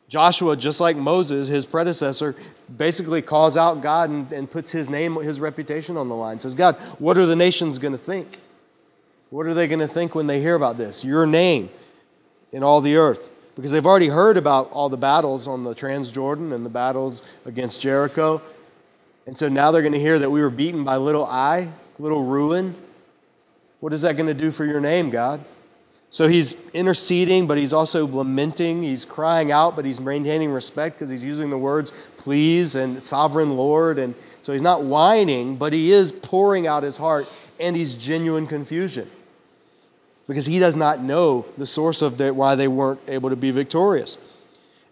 Joshua, 0.08 0.56
just 0.56 0.80
like 0.80 0.98
Moses, 0.98 1.48
his 1.48 1.66
predecessor, 1.66 2.36
basically 2.78 3.22
calls 3.22 3.58
out 3.58 3.82
God 3.82 4.10
and, 4.10 4.32
and 4.32 4.50
puts 4.50 4.72
his 4.72 4.90
name, 4.90 5.16
his 5.16 5.40
reputation 5.40 5.98
on 5.98 6.10
the 6.10 6.16
line. 6.16 6.40
Says, 6.40 6.56
God, 6.56 6.76
what 6.98 7.18
are 7.18 7.26
the 7.26 7.36
nations 7.36 7.78
going 7.78 7.92
to 7.92 7.98
think? 7.98 8.40
What 9.30 9.46
are 9.46 9.54
they 9.54 9.68
going 9.68 9.80
to 9.80 9.88
think 9.88 10.16
when 10.16 10.26
they 10.28 10.42
hear 10.42 10.56
about 10.56 10.78
this? 10.78 11.04
Your 11.04 11.26
name 11.26 11.70
in 12.52 12.64
all 12.64 12.82
the 12.82 12.96
earth. 12.96 13.30
because 13.56 13.72
they've 13.72 13.86
already 13.86 14.08
heard 14.08 14.38
about 14.38 14.72
all 14.72 14.88
the 14.88 14.98
battles 14.98 15.46
on 15.46 15.66
the 15.66 15.76
Transjordan 15.76 16.54
and 16.54 16.66
the 16.66 16.70
battles 16.70 17.24
against 17.46 17.82
Jericho. 17.82 18.42
And 19.28 19.38
so 19.38 19.50
now 19.50 19.70
they're 19.70 19.82
going 19.82 19.94
to 19.94 20.00
hear 20.00 20.18
that 20.18 20.30
we 20.30 20.40
were 20.42 20.50
beaten 20.50 20.86
by 20.86 20.96
little 20.96 21.26
Ai, 21.26 21.70
little 22.00 22.24
ruin. 22.24 22.74
What 23.82 23.92
is 23.92 24.02
that 24.04 24.16
going 24.16 24.28
to 24.28 24.34
do 24.34 24.50
for 24.50 24.64
your 24.64 24.80
name, 24.80 25.10
God? 25.10 25.44
So 26.10 26.30
he's 26.30 26.56
interceding, 26.74 27.48
but 27.48 27.58
he's 27.58 27.74
also 27.74 28.08
lamenting. 28.08 28.82
He's 28.82 29.04
crying 29.04 29.52
out, 29.52 29.76
but 29.76 29.84
he's 29.84 30.00
maintaining 30.00 30.52
respect 30.52 30.96
because 30.96 31.10
he's 31.10 31.24
using 31.24 31.50
the 31.50 31.58
words 31.58 31.92
please 32.18 32.76
and 32.76 33.04
sovereign 33.04 33.58
Lord. 33.58 34.00
And 34.00 34.16
so 34.42 34.54
he's 34.54 34.62
not 34.62 34.84
whining, 34.84 35.58
but 35.58 35.74
he 35.74 35.92
is 35.92 36.14
pouring 36.14 36.66
out 36.66 36.82
his 36.82 36.96
heart 36.96 37.28
and 37.60 37.76
he's 37.76 37.98
genuine 37.98 38.48
confusion 38.48 39.10
because 40.30 40.46
he 40.46 40.60
does 40.60 40.76
not 40.76 41.02
know 41.02 41.44
the 41.58 41.66
source 41.66 42.04
of 42.04 42.20
the, 42.20 42.32
why 42.32 42.54
they 42.54 42.68
weren't 42.68 43.00
able 43.08 43.32
to 43.32 43.36
be 43.36 43.50
victorious. 43.50 44.16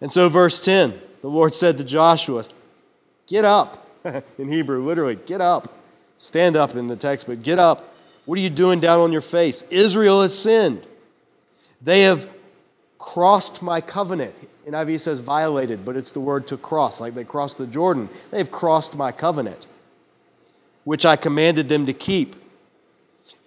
And 0.00 0.12
so, 0.12 0.28
verse 0.28 0.64
10, 0.64 1.00
the 1.20 1.28
Lord 1.28 1.54
said 1.54 1.78
to 1.78 1.84
Joshua, 1.84 2.42
Get 3.28 3.44
up. 3.44 3.86
in 4.38 4.50
Hebrew, 4.50 4.82
literally, 4.82 5.14
get 5.14 5.40
up. 5.40 5.72
Stand 6.16 6.56
up 6.56 6.74
in 6.74 6.88
the 6.88 6.96
text, 6.96 7.28
but 7.28 7.44
get 7.44 7.60
up. 7.60 7.94
What 8.24 8.36
are 8.36 8.42
you 8.42 8.50
doing 8.50 8.80
down 8.80 8.98
on 8.98 9.12
your 9.12 9.20
face? 9.20 9.62
Israel 9.70 10.22
has 10.22 10.36
sinned. 10.36 10.84
They 11.82 12.02
have 12.02 12.28
crossed 12.98 13.62
my 13.62 13.80
covenant. 13.80 14.34
NIV 14.68 14.98
says 14.98 15.20
violated, 15.20 15.84
but 15.84 15.96
it's 15.96 16.10
the 16.10 16.18
word 16.18 16.48
to 16.48 16.56
cross, 16.56 17.00
like 17.00 17.14
they 17.14 17.22
crossed 17.22 17.58
the 17.58 17.66
Jordan. 17.68 18.08
They've 18.32 18.50
crossed 18.50 18.96
my 18.96 19.12
covenant, 19.12 19.68
which 20.82 21.06
I 21.06 21.14
commanded 21.14 21.68
them 21.68 21.86
to 21.86 21.92
keep. 21.92 22.34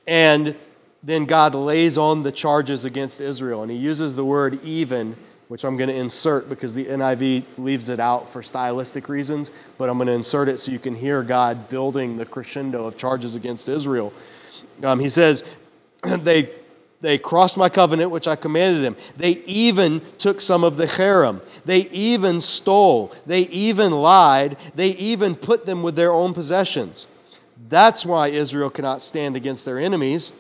And 0.08 0.56
then 1.04 1.26
God 1.26 1.56
lays 1.56 1.98
on 1.98 2.24
the 2.24 2.32
charges 2.32 2.86
against 2.86 3.22
Israel, 3.22 3.64
and 3.64 3.72
he 3.72 3.78
uses 3.78 4.16
the 4.16 4.26
word 4.26 4.64
even, 4.64 5.16
which 5.48 5.66
I'm 5.66 5.76
going 5.76 5.90
to 5.90 5.96
insert 5.96 6.48
because 6.48 6.76
the 6.76 6.86
NIV 6.86 7.44
leaves 7.58 7.90
it 7.90 8.00
out 8.00 8.30
for 8.30 8.42
stylistic 8.42 9.10
reasons, 9.10 9.52
but 9.78 9.90
I'm 9.90 9.98
going 9.98 10.08
to 10.08 10.14
insert 10.14 10.48
it 10.48 10.60
so 10.60 10.72
you 10.72 10.80
can 10.80 10.96
hear 10.96 11.24
God 11.24 11.70
building 11.70 12.18
the 12.18 12.26
crescendo 12.26 12.86
of 12.86 12.98
charges 12.98 13.36
against 13.36 13.68
Israel. 13.68 14.14
Um, 14.84 15.00
he 15.00 15.10
says, 15.10 15.44
they 16.04 16.52
they 17.02 17.18
crossed 17.18 17.58
my 17.58 17.68
covenant, 17.68 18.12
which 18.12 18.28
I 18.28 18.36
commanded 18.36 18.84
them. 18.84 18.96
They 19.18 19.32
even 19.46 20.02
took 20.20 20.40
some 20.40 20.64
of 20.64 20.78
the 20.78 20.86
cherem. 20.86 21.42
They 21.66 21.90
even 21.90 22.40
stole. 22.42 23.12
They 23.26 23.42
even 23.48 23.92
lied. 23.92 24.58
They 24.76 24.90
even 24.90 25.36
put 25.36 25.66
them 25.66 25.82
with 25.82 25.96
their 25.96 26.12
own 26.12 26.36
possessions. 26.36 27.08
That's 27.70 28.06
why 28.06 28.28
Israel 28.28 28.70
cannot 28.70 29.02
stand 29.02 29.36
against 29.36 29.66
their 29.66 29.80
enemies. 29.80 30.32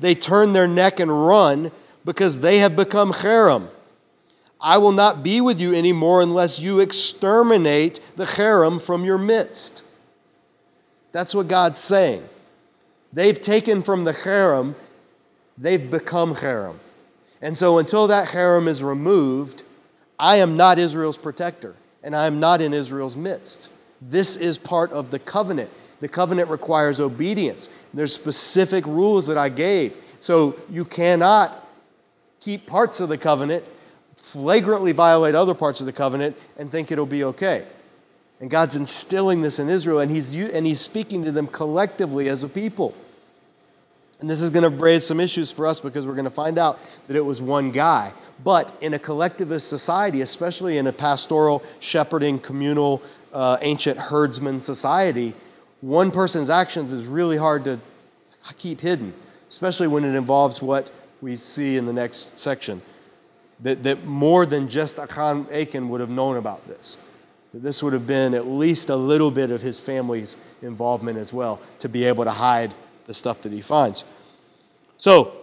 They 0.00 0.14
turn 0.14 0.52
their 0.52 0.68
neck 0.68 1.00
and 1.00 1.26
run 1.26 1.70
because 2.04 2.40
they 2.40 2.58
have 2.58 2.76
become 2.76 3.12
cherem. 3.12 3.68
I 4.60 4.78
will 4.78 4.92
not 4.92 5.22
be 5.22 5.40
with 5.40 5.60
you 5.60 5.74
anymore 5.74 6.22
unless 6.22 6.58
you 6.58 6.80
exterminate 6.80 8.00
the 8.16 8.24
cherem 8.24 8.80
from 8.80 9.04
your 9.04 9.18
midst. 9.18 9.84
That's 11.12 11.34
what 11.34 11.48
God's 11.48 11.78
saying. 11.78 12.26
They've 13.12 13.40
taken 13.40 13.82
from 13.82 14.04
the 14.04 14.12
cherem 14.12 14.74
they've 15.56 15.90
become 15.90 16.34
cherem. 16.34 16.76
And 17.40 17.56
so 17.56 17.78
until 17.78 18.06
that 18.08 18.28
cherem 18.28 18.66
is 18.66 18.82
removed, 18.82 19.64
I 20.18 20.36
am 20.36 20.56
not 20.56 20.78
Israel's 20.78 21.18
protector, 21.18 21.74
and 22.02 22.16
I 22.16 22.26
am 22.26 22.40
not 22.40 22.60
in 22.60 22.72
Israel's 22.72 23.16
midst. 23.16 23.70
This 24.00 24.36
is 24.36 24.58
part 24.58 24.92
of 24.92 25.10
the 25.10 25.18
covenant. 25.18 25.70
The 26.04 26.08
covenant 26.08 26.50
requires 26.50 27.00
obedience. 27.00 27.70
There's 27.94 28.12
specific 28.12 28.84
rules 28.84 29.26
that 29.26 29.38
I 29.38 29.48
gave. 29.48 29.96
So 30.20 30.60
you 30.68 30.84
cannot 30.84 31.66
keep 32.40 32.66
parts 32.66 33.00
of 33.00 33.08
the 33.08 33.16
covenant, 33.16 33.64
flagrantly 34.18 34.92
violate 34.92 35.34
other 35.34 35.54
parts 35.54 35.80
of 35.80 35.86
the 35.86 35.94
covenant, 35.94 36.36
and 36.58 36.70
think 36.70 36.92
it'll 36.92 37.06
be 37.06 37.24
okay. 37.24 37.66
And 38.38 38.50
God's 38.50 38.76
instilling 38.76 39.40
this 39.40 39.58
in 39.58 39.70
Israel, 39.70 40.00
and 40.00 40.10
He's, 40.10 40.28
and 40.28 40.66
he's 40.66 40.78
speaking 40.78 41.24
to 41.24 41.32
them 41.32 41.46
collectively 41.46 42.28
as 42.28 42.44
a 42.44 42.50
people. 42.50 42.94
And 44.20 44.28
this 44.28 44.42
is 44.42 44.50
going 44.50 44.70
to 44.70 44.78
raise 44.78 45.06
some 45.06 45.20
issues 45.20 45.50
for 45.50 45.66
us 45.66 45.80
because 45.80 46.06
we're 46.06 46.12
going 46.12 46.24
to 46.26 46.30
find 46.30 46.58
out 46.58 46.80
that 47.06 47.16
it 47.16 47.24
was 47.24 47.40
one 47.40 47.70
guy. 47.70 48.12
But 48.44 48.76
in 48.82 48.92
a 48.92 48.98
collectivist 48.98 49.70
society, 49.70 50.20
especially 50.20 50.76
in 50.76 50.86
a 50.86 50.92
pastoral, 50.92 51.62
shepherding, 51.80 52.40
communal, 52.40 53.00
uh, 53.32 53.56
ancient 53.62 53.98
herdsman 53.98 54.60
society, 54.60 55.34
one 55.84 56.10
person's 56.10 56.48
actions 56.48 56.94
is 56.94 57.04
really 57.04 57.36
hard 57.36 57.62
to 57.64 57.78
keep 58.56 58.80
hidden, 58.80 59.12
especially 59.50 59.86
when 59.86 60.02
it 60.02 60.14
involves 60.14 60.62
what 60.62 60.90
we 61.20 61.36
see 61.36 61.76
in 61.76 61.84
the 61.84 61.92
next 61.92 62.38
section. 62.38 62.80
That, 63.60 63.82
that 63.82 64.06
more 64.06 64.46
than 64.46 64.66
just 64.66 64.98
Achan 64.98 65.46
Achan 65.52 65.90
would 65.90 66.00
have 66.00 66.08
known 66.08 66.38
about 66.38 66.66
this. 66.66 66.96
That 67.52 67.62
this 67.62 67.82
would 67.82 67.92
have 67.92 68.06
been 68.06 68.32
at 68.32 68.46
least 68.46 68.88
a 68.88 68.96
little 68.96 69.30
bit 69.30 69.50
of 69.50 69.60
his 69.60 69.78
family's 69.78 70.38
involvement 70.62 71.18
as 71.18 71.34
well 71.34 71.60
to 71.80 71.88
be 71.90 72.04
able 72.04 72.24
to 72.24 72.30
hide 72.30 72.74
the 73.06 73.12
stuff 73.12 73.42
that 73.42 73.52
he 73.52 73.60
finds. 73.60 74.06
So, 74.96 75.34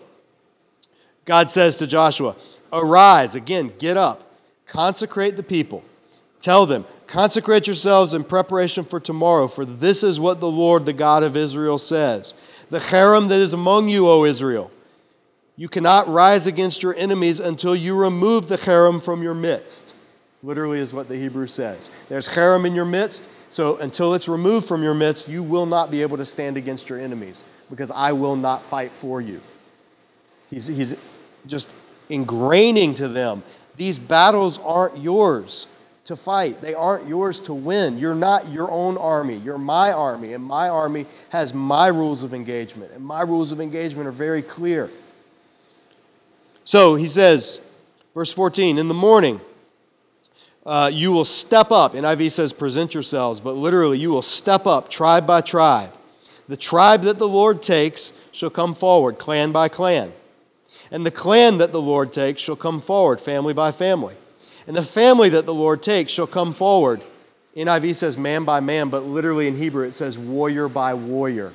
God 1.24 1.51
says 1.51 1.75
to 1.75 1.88
Joshua, 1.88 2.36
Arise, 2.74 3.36
again, 3.36 3.71
get 3.77 3.95
up, 3.95 4.31
consecrate 4.65 5.38
the 5.38 5.43
people. 5.43 5.83
Tell 6.39 6.65
them, 6.65 6.86
consecrate 7.12 7.68
yourselves 7.68 8.13
in 8.13 8.24
preparation 8.24 8.86
for 8.86 9.00
tomorrow, 9.00 9.48
for 9.48 9.65
this 9.65 10.01
is 10.01 10.20
what 10.20 10.39
the 10.39 10.50
Lord, 10.50 10.86
the 10.86 10.94
God 10.94 11.24
of 11.24 11.36
Israel, 11.36 11.77
says. 11.77 12.34
The 12.70 12.80
cherem 12.80 13.27
that 13.27 13.39
is 13.39 13.53
among 13.53 13.89
you, 13.89 14.08
O 14.08 14.24
Israel, 14.24 14.72
you 15.58 15.68
cannot 15.68 16.08
rise 16.08 16.48
against 16.48 16.82
your 16.82 16.96
enemies 16.96 17.41
until 17.41 17.75
you 17.75 17.96
remove 17.96 18.48
the 18.48 18.58
cherem 18.58 19.03
from 19.03 19.22
your 19.22 19.34
midst. 19.34 19.94
Literally, 20.41 20.80
is 20.80 20.94
what 20.94 21.10
the 21.10 21.18
Hebrew 21.18 21.48
says. 21.48 21.91
There's 22.08 22.30
cherem 22.30 22.65
in 22.65 22.74
your 22.74 22.86
midst, 22.86 23.30
so 23.50 23.75
until 23.77 24.13
it's 24.13 24.30
removed 24.30 24.65
from 24.65 24.82
your 24.82 24.94
midst, 24.94 25.27
you 25.27 25.44
will 25.44 25.65
not 25.65 25.91
be 25.91 26.01
able 26.01 26.15
to 26.15 26.25
stand 26.25 26.56
against 26.56 26.89
your 26.89 27.00
enemies 27.00 27.44
because 27.70 27.91
I 27.91 28.13
will 28.13 28.38
not 28.38 28.63
fight 28.63 28.94
for 28.94 29.20
you. 29.20 29.41
He's, 30.50 30.65
he's 30.65 30.96
just 31.46 31.74
ingraining 32.10 32.96
to 32.96 33.08
them 33.10 33.44
these 33.77 33.98
battles 33.98 34.60
aren't 34.60 34.98
yours 34.98 35.68
to 36.12 36.15
fight, 36.15 36.62
they 36.62 36.74
aren't 36.74 37.08
yours 37.08 37.39
to 37.39 37.53
win. 37.53 37.98
You're 37.98 38.13
not 38.13 38.51
your 38.51 38.70
own 38.70 38.98
army, 38.98 39.38
you're 39.38 39.58
my 39.58 39.91
army, 39.91 40.34
and 40.34 40.44
my 40.44 40.70
army 40.70 41.06
has 41.30 41.53
my 41.53 41.88
rules 41.88 42.24
of 42.24 42.34
engagement, 42.34 42.91
and 42.91 43.03
my 43.03 43.22
rules 43.22 43.51
of 43.51 43.60
engagement 43.60 44.08
are 44.08 44.13
very 44.13 44.41
clear. 44.41 44.89
So 46.63 46.96
he 46.96 47.08
says, 47.08 47.60
verse 48.13 48.32
14, 48.32 48.77
in 48.77 48.88
the 48.88 48.94
morning, 48.94 49.41
uh, 50.65 50.91
you 50.94 51.12
will 51.12 51.25
step 51.25 51.72
up. 51.72 51.94
NIV 51.94 52.32
says 52.32 52.53
present 52.53 52.94
yourselves, 52.94 53.39
but 53.39 53.53
literally, 53.53 53.98
you 53.98 54.10
will 54.10 54.22
step 54.22 54.68
up 54.68 54.89
tribe 54.89 55.25
by 55.25 55.41
tribe. 55.41 55.94
The 56.48 56.58
tribe 56.58 57.03
that 57.03 57.18
the 57.18 57.27
Lord 57.27 57.63
takes 57.63 58.13
shall 58.32 58.50
come 58.50 58.75
forward, 58.75 59.18
clan 59.18 59.51
by 59.51 59.70
clan. 59.70 60.13
And 60.91 61.06
the 61.06 61.12
clan 61.12 61.58
that 61.60 61.72
the 61.72 61.82
Lord 61.82 62.12
takes 62.12 62.41
shall 62.41 62.58
come 62.58 62.82
forward, 62.82 63.22
family 63.22 63.53
by 63.53 63.72
family. 63.72 64.15
And 64.68 64.75
the 64.75 64.84
family 64.84 65.30
that 65.30 65.46
the 65.46 65.53
Lord 65.53 65.82
takes 65.82 66.12
shall 66.12 66.27
come 66.27 66.53
forward. 66.53 67.03
NIV 67.56 67.96
says 67.96 68.18
man 68.18 68.46
by 68.46 68.60
man, 68.60 68.89
but 68.89 69.03
literally 69.03 69.48
in 69.48 69.58
Hebrew 69.58 69.84
it 69.86 69.96
says 69.96 70.18
warrior 70.18 70.70
by 70.70 70.94
warrior, 70.94 71.51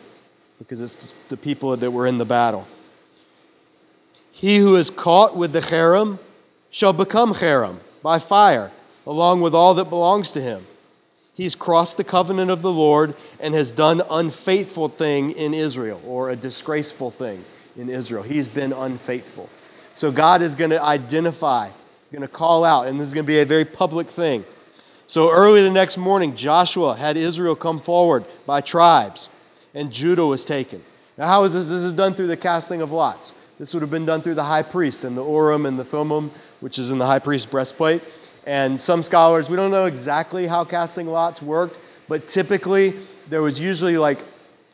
because 0.59 0.81
it's 0.81 1.15
the 1.29 1.37
people 1.37 1.77
that 1.77 1.91
were 1.91 2.07
in 2.07 2.19
the 2.19 2.25
battle. 2.25 2.67
He 4.31 4.59
who 4.59 4.77
is 4.77 4.91
caught 4.91 5.37
with 5.37 5.53
the 5.53 5.61
cherem 5.61 6.19
shall 6.69 6.93
become 6.93 7.33
cherem 7.33 7.79
by 8.03 8.19
fire 8.19 8.71
along 9.07 9.41
with 9.41 9.55
all 9.55 9.75
that 9.75 9.89
belongs 9.89 10.33
to 10.33 10.43
him. 10.43 10.67
He's 11.33 11.55
crossed 11.55 11.97
the 11.97 12.05
covenant 12.05 12.51
of 12.51 12.63
the 12.63 12.73
Lord 12.73 13.15
and 13.41 13.55
has 13.55 13.71
done 13.71 14.03
unfaithful 14.11 14.89
thing 14.89 15.33
in 15.33 15.55
Israel 15.55 16.01
or 16.07 16.31
a 16.31 16.37
disgraceful 16.37 17.11
thing 17.11 17.45
in 17.77 17.89
Israel. 17.89 18.23
He's 18.23 18.49
been 18.49 18.73
unfaithful. 18.73 19.49
So 19.95 20.11
God 20.11 20.43
is 20.43 20.55
going 20.55 20.71
to 20.71 20.83
identify, 20.83 21.71
going 22.17 22.27
to 22.27 22.35
call 22.35 22.65
out, 22.65 22.87
and 22.87 22.99
this 22.99 23.07
is 23.07 23.13
going 23.13 23.27
to 23.27 23.31
be 23.31 23.41
a 23.41 23.45
very 23.45 23.67
public 23.67 24.09
thing. 24.09 24.43
So 25.07 25.31
early 25.31 25.61
the 25.61 25.69
next 25.69 25.99
morning, 25.99 26.35
Joshua 26.35 26.95
had 26.95 27.15
Israel 27.15 27.55
come 27.55 27.79
forward 27.79 28.25
by 28.47 28.63
tribes, 28.63 29.29
and 29.75 29.93
Judah 29.93 30.25
was 30.25 30.43
taken. 30.43 30.83
Now, 31.19 31.27
how 31.27 31.45
is 31.45 31.53
this? 31.53 31.69
This 31.69 31.83
is 31.83 31.93
done 31.93 32.15
through 32.15 32.29
the 32.29 32.37
casting 32.37 32.81
of 32.81 32.91
lots. 32.91 33.35
This 33.59 33.75
would 33.75 33.83
have 33.83 33.91
been 33.91 34.07
done 34.07 34.23
through 34.23 34.37
the 34.37 34.43
high 34.43 34.63
priest 34.63 35.05
and 35.05 35.15
the 35.15 35.23
Urim 35.23 35.67
and 35.67 35.79
the 35.79 35.85
Thummim, 35.85 36.31
which 36.61 36.79
is 36.79 36.91
in 36.91 36.97
the 36.97 37.05
high 37.05 37.19
priest's 37.19 37.45
breastplate. 37.45 38.03
And 38.47 38.81
some 38.81 39.03
scholars, 39.03 39.51
we 39.51 39.57
don't 39.57 39.71
know 39.71 39.85
exactly 39.85 40.47
how 40.47 40.65
casting 40.65 41.09
lots 41.09 41.43
worked, 41.43 41.81
but 42.09 42.27
typically 42.27 42.95
there 43.29 43.43
was 43.43 43.61
usually 43.61 43.99
like, 43.99 44.25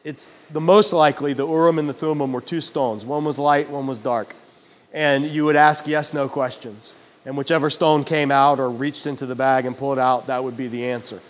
it's 0.04 0.28
the 0.50 0.60
most 0.60 0.92
likely 0.92 1.32
the 1.32 1.46
Urim 1.48 1.80
and 1.80 1.88
the 1.88 1.92
Thummim 1.92 2.32
were 2.32 2.40
two 2.40 2.60
stones. 2.60 3.04
One 3.04 3.24
was 3.24 3.36
light, 3.36 3.68
one 3.68 3.88
was 3.88 3.98
dark. 3.98 4.36
And 4.92 5.26
you 5.26 5.44
would 5.44 5.56
ask 5.56 5.88
yes 5.88 6.14
no 6.14 6.28
questions. 6.28 6.94
And 7.24 7.36
whichever 7.36 7.70
stone 7.70 8.04
came 8.04 8.30
out 8.30 8.58
or 8.58 8.68
reached 8.68 9.06
into 9.06 9.26
the 9.26 9.34
bag 9.34 9.64
and 9.64 9.76
pulled 9.76 9.98
out, 9.98 10.26
that 10.26 10.42
would 10.42 10.56
be 10.56 10.68
the 10.68 10.84
answer. 10.86 11.20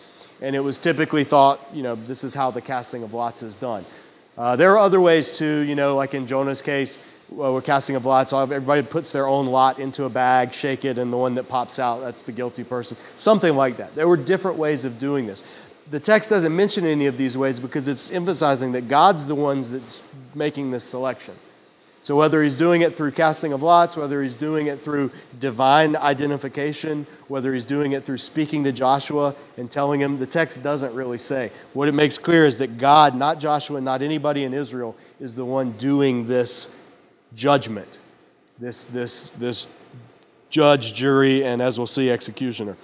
And 0.40 0.56
it 0.56 0.60
was 0.60 0.80
typically 0.80 1.24
thought, 1.24 1.60
you 1.72 1.82
know, 1.82 1.94
this 1.94 2.24
is 2.24 2.34
how 2.34 2.50
the 2.50 2.60
casting 2.60 3.02
of 3.02 3.12
lots 3.14 3.42
is 3.42 3.56
done. 3.56 3.84
Uh, 4.36 4.56
there 4.56 4.72
are 4.72 4.78
other 4.78 5.00
ways 5.00 5.36
too, 5.36 5.60
you 5.60 5.74
know, 5.74 5.94
like 5.94 6.14
in 6.14 6.26
Jonah's 6.26 6.62
case, 6.62 6.98
well, 7.28 7.54
we're 7.54 7.62
casting 7.62 7.96
of 7.96 8.06
lots. 8.06 8.32
Everybody 8.32 8.82
puts 8.82 9.12
their 9.12 9.26
own 9.26 9.46
lot 9.46 9.78
into 9.78 10.04
a 10.04 10.08
bag, 10.08 10.52
shake 10.52 10.84
it, 10.84 10.98
and 10.98 11.12
the 11.12 11.16
one 11.16 11.34
that 11.34 11.48
pops 11.48 11.78
out, 11.78 12.00
that's 12.00 12.22
the 12.22 12.32
guilty 12.32 12.64
person. 12.64 12.96
Something 13.16 13.56
like 13.56 13.76
that. 13.76 13.94
There 13.94 14.08
were 14.08 14.16
different 14.16 14.58
ways 14.58 14.84
of 14.84 14.98
doing 14.98 15.26
this. 15.26 15.44
The 15.90 16.00
text 16.00 16.30
doesn't 16.30 16.54
mention 16.54 16.86
any 16.86 17.06
of 17.06 17.16
these 17.16 17.36
ways 17.36 17.60
because 17.60 17.88
it's 17.88 18.10
emphasizing 18.10 18.72
that 18.72 18.88
God's 18.88 19.26
the 19.26 19.34
ones 19.34 19.70
that's 19.70 20.02
making 20.34 20.70
this 20.70 20.84
selection. 20.84 21.34
So, 22.02 22.16
whether 22.16 22.42
he's 22.42 22.58
doing 22.58 22.82
it 22.82 22.96
through 22.96 23.12
casting 23.12 23.52
of 23.52 23.62
lots, 23.62 23.96
whether 23.96 24.24
he's 24.24 24.34
doing 24.34 24.66
it 24.66 24.82
through 24.82 25.12
divine 25.38 25.94
identification, 25.94 27.06
whether 27.28 27.54
he's 27.54 27.64
doing 27.64 27.92
it 27.92 28.04
through 28.04 28.18
speaking 28.18 28.64
to 28.64 28.72
Joshua 28.72 29.36
and 29.56 29.70
telling 29.70 30.00
him, 30.00 30.18
the 30.18 30.26
text 30.26 30.64
doesn't 30.64 30.92
really 30.94 31.16
say. 31.16 31.52
What 31.74 31.86
it 31.86 31.92
makes 31.92 32.18
clear 32.18 32.44
is 32.44 32.56
that 32.56 32.76
God, 32.76 33.14
not 33.14 33.38
Joshua, 33.38 33.80
not 33.80 34.02
anybody 34.02 34.42
in 34.42 34.52
Israel, 34.52 34.96
is 35.20 35.36
the 35.36 35.44
one 35.44 35.70
doing 35.72 36.26
this 36.26 36.70
judgment, 37.36 38.00
this, 38.58 38.84
this, 38.86 39.28
this 39.38 39.68
judge, 40.50 40.94
jury, 40.94 41.44
and 41.44 41.62
as 41.62 41.78
we'll 41.78 41.86
see, 41.86 42.10
executioner. 42.10 42.76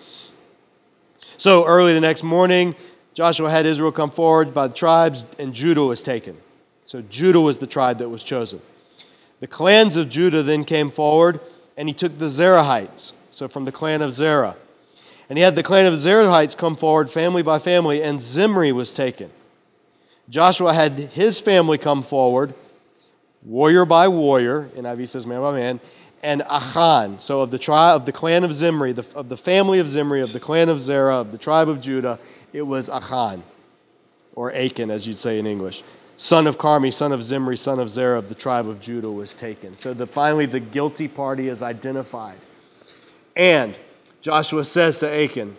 So, 1.39 1.67
early 1.67 1.93
the 1.93 2.01
next 2.01 2.23
morning, 2.23 2.77
Joshua 3.15 3.51
had 3.51 3.67
Israel 3.67 3.91
come 3.91 4.13
forward 4.13 4.55
by 4.55 4.69
the 4.69 4.75
tribes, 4.75 5.25
and 5.41 5.53
Judah 5.53 5.83
was 5.83 6.03
taken. 6.03 6.37
So, 6.85 7.03
Judah 7.03 7.41
was 7.41 7.57
the 7.57 7.67
tribe 7.67 7.99
that 7.99 8.09
was 8.09 8.23
chosen. 8.23 8.63
The 9.41 9.47
clans 9.47 9.97
of 9.97 10.09
Judah 10.09 10.43
then 10.43 10.65
came 10.65 10.91
forward, 10.91 11.41
and 11.77 11.89
he 11.89 11.95
took 11.95 12.19
the 12.19 12.27
Zerahites, 12.27 13.13
so 13.31 13.49
from 13.49 13.65
the 13.65 13.73
clan 13.73 14.03
of 14.03 14.13
Zerah. 14.13 14.57
And 15.29 15.39
he 15.39 15.45
had 15.45 15.55
the 15.55 15.63
clan 15.63 15.87
of 15.87 15.95
Zerahites 15.95 16.57
come 16.57 16.75
forward, 16.75 17.09
family 17.09 17.43
by 17.43 17.59
family, 17.59 18.03
and 18.03 18.21
Zimri 18.21 18.73
was 18.73 18.93
taken. 18.93 19.31
Joshua 20.29 20.73
had 20.73 20.99
his 20.99 21.41
family 21.41 21.79
come 21.79 22.03
forward, 22.03 22.55
warrior 23.45 23.85
by 23.85 24.09
warrior, 24.09 24.71
and 24.77 24.85
NIV 24.85 25.09
says 25.09 25.27
man 25.27 25.41
by 25.41 25.53
man, 25.53 25.81
and 26.23 26.43
Achan, 26.43 27.21
so 27.21 27.41
of 27.41 27.53
the 27.53 27.59
tribe 27.59 27.95
of 28.01 28.07
the 28.07 28.13
clan 28.13 28.43
of 28.43 28.53
Zimri, 28.53 28.93
the, 28.93 29.07
of 29.15 29.29
the 29.29 29.37
family 29.37 29.79
of 29.79 29.89
Zimri, 29.89 30.21
of 30.21 30.33
the 30.33 30.41
clan 30.41 30.69
of 30.69 30.81
Zerah, 30.81 31.19
of 31.19 31.31
the 31.31 31.39
tribe 31.39 31.69
of 31.69 31.81
Judah, 31.81 32.19
it 32.53 32.63
was 32.63 32.89
Achan, 32.89 33.45
or 34.35 34.53
Achan, 34.53 34.91
as 34.91 35.07
you'd 35.07 35.19
say 35.19 35.39
in 35.39 35.47
English 35.47 35.85
son 36.19 36.49
of 36.49 36.59
Carmi, 36.59 36.93
son 36.93 37.13
of 37.13 37.23
Zimri, 37.23 37.57
son 37.57 37.79
of 37.79 37.89
Zerah 37.89 38.19
of 38.19 38.29
the 38.29 38.35
tribe 38.35 38.69
of 38.69 38.81
Judah 38.81 39.11
was 39.11 39.35
taken. 39.35 39.75
So 39.77 39.95
the, 39.95 40.07
finally, 40.07 40.47
the 40.47 40.61
guilty 40.61 41.09
party 41.09 41.49
is 41.49 41.63
identified. 41.63 42.37
And 43.37 43.79
Joshua 44.21 44.65
says 44.65 44.99
to 44.99 45.09
Achan, 45.09 45.57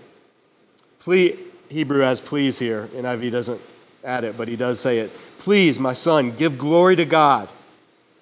please, 1.00 1.40
Hebrew 1.70 2.02
has 2.02 2.20
please 2.20 2.60
here, 2.60 2.90
NIV 2.94 3.32
doesn't 3.32 3.62
add 4.04 4.26
it, 4.26 4.38
but 4.38 4.48
he 4.48 4.58
does 4.58 4.80
say 4.80 5.00
it. 5.00 5.12
Please, 5.38 5.80
my 5.80 5.94
son, 5.94 6.36
give 6.36 6.58
glory 6.58 6.96
to 6.98 7.06
God. 7.06 7.50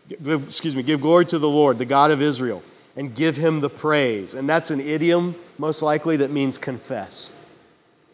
Give, 0.08 0.44
excuse 0.44 0.76
me, 0.76 0.84
give 0.84 1.02
glory 1.02 1.26
to 1.26 1.40
the 1.40 1.50
Lord, 1.50 1.80
the 1.80 1.86
God 1.86 2.12
of 2.12 2.22
Israel, 2.22 2.62
and 2.96 3.16
give 3.16 3.36
him 3.36 3.62
the 3.62 3.70
praise. 3.70 4.36
And 4.36 4.48
that's 4.48 4.70
an 4.70 4.80
idiom, 4.80 5.36
most 5.58 5.82
likely, 5.82 6.18
that 6.18 6.30
means 6.30 6.58
confess. 6.58 7.32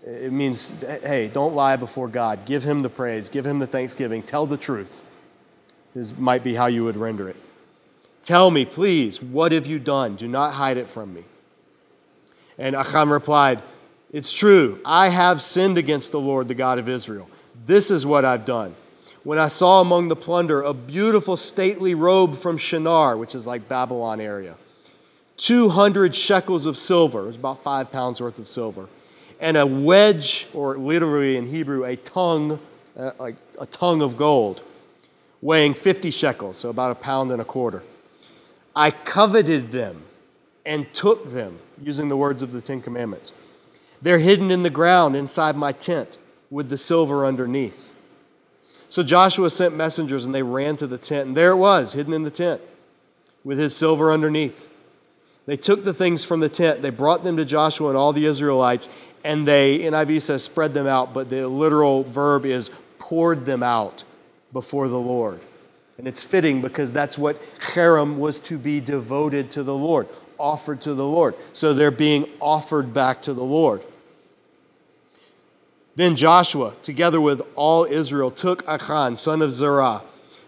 It 0.06 0.34
means, 0.34 0.76
hey, 0.82 1.30
don't 1.30 1.56
lie 1.56 1.78
before 1.78 2.10
God. 2.10 2.46
Give 2.46 2.64
him 2.64 2.82
the 2.82 2.90
praise, 2.90 3.30
give 3.30 3.46
him 3.46 3.60
the 3.60 3.68
thanksgiving, 3.68 4.22
tell 4.22 4.46
the 4.46 4.58
truth. 4.58 5.02
This 5.96 6.18
might 6.18 6.44
be 6.44 6.54
how 6.54 6.66
you 6.66 6.84
would 6.84 6.98
render 6.98 7.30
it. 7.30 7.38
Tell 8.22 8.52
me, 8.52 8.66
please, 8.66 9.22
what 9.22 9.52
have 9.52 9.66
you 9.66 9.80
done? 9.80 10.16
Do 10.16 10.28
not 10.28 10.54
hide 10.54 10.78
it 10.78 10.90
from 10.90 11.14
me. 11.14 11.24
And 12.58 12.76
Achan 12.76 13.10
replied, 13.10 13.62
It's 14.12 14.34
true, 14.34 14.80
I 14.86 15.10
have 15.10 15.42
sinned 15.42 15.78
against 15.78 16.12
the 16.12 16.20
Lord, 16.20 16.48
the 16.48 16.56
God 16.56 16.80
of 16.80 16.90
Israel. 16.90 17.30
This 17.66 17.90
is 17.90 18.06
what 18.06 18.26
I've 18.26 18.46
done. 18.46 18.76
When 19.24 19.38
I 19.38 19.48
saw 19.48 19.80
among 19.80 20.10
the 20.10 20.16
plunder 20.18 20.62
a 20.62 20.74
beautiful 20.74 21.38
stately 21.38 21.96
robe 21.96 22.36
from 22.36 22.58
Shinar, 22.58 23.16
which 23.16 23.36
is 23.36 23.48
like 23.48 23.70
Babylon 23.70 24.20
area, 24.20 24.58
200 25.38 26.14
shekels 26.14 26.66
of 26.66 26.76
silver, 26.76 27.22
it 27.24 27.28
was 27.28 27.36
about 27.38 27.64
five 27.64 27.90
pounds 27.90 28.20
worth 28.20 28.38
of 28.38 28.50
silver 28.50 28.90
and 29.44 29.58
a 29.58 29.68
wedge, 29.68 30.48
or 30.54 30.78
literally 30.78 31.36
in 31.36 31.46
Hebrew, 31.46 31.84
a 31.84 31.98
tongue, 31.98 32.60
uh, 32.98 33.12
like 33.20 33.36
a 33.60 33.66
tongue 33.66 34.02
of 34.02 34.16
gold, 34.16 34.64
weighing 35.42 35.74
50 35.74 36.12
shekels, 36.12 36.58
so 36.58 36.70
about 36.70 36.92
a 36.92 36.96
pound 36.96 37.30
and 37.30 37.42
a 37.42 37.46
quarter. 37.46 37.84
I 38.74 38.90
coveted 38.90 39.70
them 39.70 40.02
and 40.66 40.92
took 40.94 41.30
them, 41.30 41.60
using 41.84 42.08
the 42.08 42.16
words 42.16 42.42
of 42.42 42.54
the 42.54 42.62
Ten 42.62 42.82
Commandments. 42.82 43.34
They're 44.02 44.20
hidden 44.20 44.50
in 44.50 44.64
the 44.64 44.70
ground 44.70 45.18
inside 45.18 45.58
my 45.58 45.74
tent 45.74 46.20
with 46.50 46.70
the 46.70 46.78
silver 46.78 47.26
underneath. 47.26 47.94
So 48.88 49.04
Joshua 49.04 49.50
sent 49.50 49.76
messengers 49.76 50.24
and 50.24 50.34
they 50.34 50.44
ran 50.44 50.78
to 50.78 50.88
the 50.88 50.98
tent, 50.98 51.28
and 51.28 51.36
there 51.36 51.52
it 51.52 51.58
was, 51.58 51.92
hidden 51.92 52.14
in 52.14 52.24
the 52.24 52.32
tent 52.32 52.62
with 53.44 53.58
his 53.58 53.76
silver 53.76 54.10
underneath. 54.14 54.70
They 55.46 55.58
took 55.58 55.84
the 55.84 55.94
things 55.94 56.24
from 56.24 56.40
the 56.40 56.48
tent, 56.48 56.82
they 56.82 56.90
brought 56.90 57.26
them 57.26 57.36
to 57.36 57.44
Joshua 57.44 57.90
and 57.90 57.98
all 57.98 58.14
the 58.14 58.26
Israelites, 58.26 58.88
and 59.24 59.48
they, 59.48 59.80
NIV 59.80 60.22
says 60.22 60.44
spread 60.44 60.74
them 60.74 60.88
out, 60.88 61.14
but 61.14 61.30
the 61.30 61.48
literal 61.48 62.04
verb 62.04 62.46
is 62.46 62.72
poured 63.00 63.46
them 63.46 63.64
out 63.64 64.04
before 64.52 64.88
the 64.88 65.00
Lord. 65.00 65.40
And 65.98 66.08
it's 66.08 66.24
fitting 66.24 66.62
because 66.62 66.92
that's 66.92 67.18
what 67.18 67.42
cherem 67.60 68.18
was 68.18 68.40
to 68.42 68.58
be 68.58 68.80
devoted 68.80 69.52
to 69.52 69.64
the 69.64 69.76
Lord, 69.76 70.08
offered 70.38 70.82
to 70.82 70.94
the 70.94 71.06
Lord. 71.06 71.36
So 71.54 71.74
they're 71.74 71.92
being 71.92 72.28
offered 72.40 72.94
back 72.94 73.22
to 73.24 73.34
the 73.34 73.44
Lord. 73.44 73.84
Then 75.96 76.16
Joshua, 76.16 76.76
together 76.82 77.22
with 77.22 77.42
all 77.56 77.86
Israel, 77.86 78.32
took 78.32 78.68
Achan, 78.68 79.18
son 79.18 79.42
of 79.42 79.52
Zerah, 79.52 80.02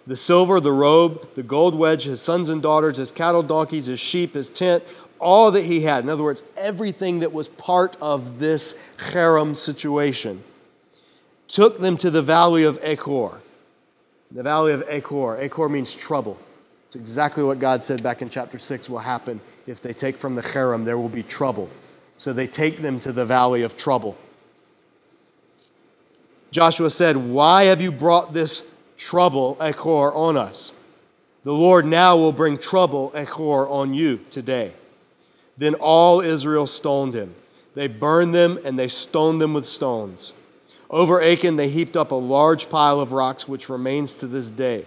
the 0.08 0.16
silver, 0.16 0.60
the 0.60 0.72
robe, 0.72 1.34
the 1.36 1.44
gold 1.44 1.76
wedge, 1.76 2.04
his 2.04 2.22
sons 2.22 2.50
and 2.50 2.62
daughters, 2.62 2.98
his 2.98 3.12
cattle, 3.12 3.44
donkeys, 3.44 3.86
his 3.86 4.00
sheep, 4.00 4.34
his 4.34 4.50
tent, 4.50 4.84
all 5.20 5.52
that 5.52 5.64
he 5.64 5.82
had. 5.82 6.04
In 6.04 6.10
other 6.10 6.24
words, 6.24 6.44
everything 6.58 7.20
that 7.20 7.32
was 7.32 7.50
part 7.50 7.98
of 8.02 8.40
this 8.40 8.76
cherem 8.98 9.56
situation. 9.56 10.44
Took 11.48 11.80
them 11.80 11.98
to 11.98 12.10
the 12.10 12.22
valley 12.22 12.64
of 12.64 12.80
Achor. 12.82 13.42
The 14.32 14.44
valley 14.44 14.74
of 14.74 14.84
Achor. 14.88 15.38
Achor 15.38 15.70
means 15.70 15.94
trouble. 15.94 16.40
It's 16.86 16.96
exactly 16.96 17.44
what 17.44 17.60
God 17.60 17.84
said 17.86 18.02
back 18.04 18.22
in 18.22 18.30
chapter 18.30 18.58
6 18.58 18.90
will 18.90 19.00
happen 19.00 19.40
if 19.68 19.82
they 19.82 19.94
take 19.94 20.18
from 20.18 20.36
the 20.36 20.42
cherem, 20.42 20.86
there 20.86 20.98
will 20.98 21.10
be 21.10 21.24
trouble. 21.24 21.70
So 22.18 22.34
they 22.34 22.48
take 22.48 22.82
them 22.82 23.00
to 23.02 23.12
the 23.12 23.26
valley 23.26 23.64
of 23.64 23.76
trouble. 23.76 24.18
Joshua 26.52 26.90
said, 26.90 27.18
Why 27.18 27.66
have 27.66 27.82
you 27.82 27.92
brought 27.92 28.34
this 28.34 28.64
trouble, 28.98 29.58
Achor, 29.60 30.14
on 30.14 30.38
us? 30.38 30.74
The 31.44 31.54
Lord 31.54 31.86
now 31.86 32.16
will 32.16 32.32
bring 32.32 32.58
trouble, 32.58 33.12
Achor, 33.16 33.68
on 33.68 33.94
you 33.94 34.20
today. 34.30 34.74
Then 35.58 35.76
all 35.76 36.22
Israel 36.22 36.68
stoned 36.68 37.14
him. 37.14 37.34
They 37.74 37.88
burned 37.88 38.34
them 38.34 38.60
and 38.66 38.78
they 38.78 38.88
stoned 38.88 39.42
them 39.42 39.54
with 39.54 39.66
stones. 39.66 40.34
Over 40.90 41.22
Achan 41.22 41.56
they 41.56 41.70
heaped 41.70 41.98
up 41.98 42.12
a 42.12 42.16
large 42.16 42.70
pile 42.70 43.00
of 43.00 43.12
rocks, 43.12 43.48
which 43.48 43.70
remains 43.70 44.16
to 44.16 44.28
this 44.28 44.50
day. 44.50 44.86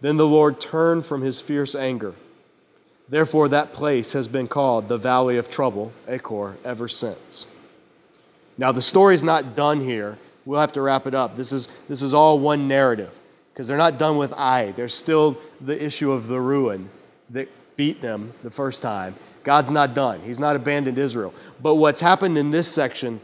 Then 0.00 0.16
the 0.16 0.26
Lord 0.26 0.60
turned 0.60 1.06
from 1.06 1.22
his 1.22 1.40
fierce 1.40 1.74
anger. 1.74 2.14
Therefore, 3.08 3.48
that 3.48 3.72
place 3.72 4.12
has 4.14 4.28
been 4.28 4.48
called 4.48 4.88
the 4.88 4.96
Valley 4.96 5.36
of 5.36 5.50
Trouble, 5.50 5.92
Achor, 6.08 6.56
ever 6.64 6.88
since. 6.88 7.46
Now, 8.56 8.72
the 8.72 8.82
story's 8.82 9.22
not 9.22 9.54
done 9.54 9.80
here. 9.80 10.18
We'll 10.44 10.60
have 10.60 10.72
to 10.72 10.82
wrap 10.82 11.06
it 11.06 11.14
up. 11.14 11.36
This 11.36 11.52
is, 11.52 11.68
this 11.88 12.02
is 12.02 12.14
all 12.14 12.38
one 12.38 12.66
narrative 12.66 13.14
because 13.52 13.68
they're 13.68 13.76
not 13.76 13.98
done 13.98 14.16
with 14.16 14.32
Ai. 14.32 14.72
There's 14.72 14.94
still 14.94 15.38
the 15.60 15.82
issue 15.82 16.12
of 16.12 16.28
the 16.28 16.40
ruin 16.40 16.88
that 17.30 17.48
beat 17.76 18.00
them 18.00 18.32
the 18.42 18.50
first 18.50 18.82
time. 18.82 19.14
God's 19.44 19.70
not 19.70 19.94
done. 19.94 20.20
He's 20.22 20.40
not 20.40 20.56
abandoned 20.56 20.98
Israel. 20.98 21.32
But 21.62 21.76
what's 21.76 22.00
happened 22.00 22.36
in 22.36 22.50
this 22.50 22.66
section, 22.66 23.20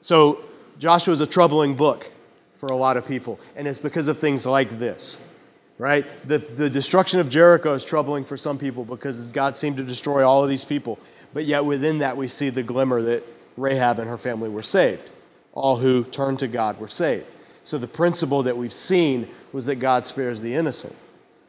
so 0.00 0.40
Joshua 0.78 1.12
is 1.12 1.20
a 1.20 1.26
troubling 1.26 1.74
book 1.74 2.10
for 2.56 2.68
a 2.68 2.76
lot 2.76 2.96
of 2.96 3.06
people, 3.06 3.38
and 3.54 3.68
it's 3.68 3.78
because 3.78 4.08
of 4.08 4.18
things 4.18 4.46
like 4.46 4.78
this, 4.78 5.18
right? 5.76 6.06
The, 6.26 6.38
the 6.38 6.70
destruction 6.70 7.20
of 7.20 7.28
Jericho 7.28 7.74
is 7.74 7.84
troubling 7.84 8.24
for 8.24 8.38
some 8.38 8.56
people 8.56 8.84
because 8.84 9.30
God 9.32 9.54
seemed 9.54 9.76
to 9.76 9.84
destroy 9.84 10.26
all 10.26 10.42
of 10.42 10.48
these 10.48 10.64
people. 10.64 10.98
But 11.34 11.44
yet 11.44 11.64
within 11.64 11.98
that, 11.98 12.16
we 12.16 12.28
see 12.28 12.48
the 12.48 12.62
glimmer 12.62 13.02
that 13.02 13.24
Rahab 13.58 13.98
and 13.98 14.08
her 14.08 14.16
family 14.16 14.48
were 14.48 14.62
saved. 14.62 15.10
All 15.52 15.76
who 15.76 16.04
turned 16.04 16.38
to 16.38 16.48
God 16.48 16.80
were 16.80 16.88
saved. 16.88 17.26
So 17.62 17.76
the 17.76 17.88
principle 17.88 18.42
that 18.44 18.56
we've 18.56 18.72
seen 18.72 19.28
was 19.52 19.66
that 19.66 19.76
God 19.76 20.06
spares 20.06 20.40
the 20.40 20.54
innocent 20.54 20.94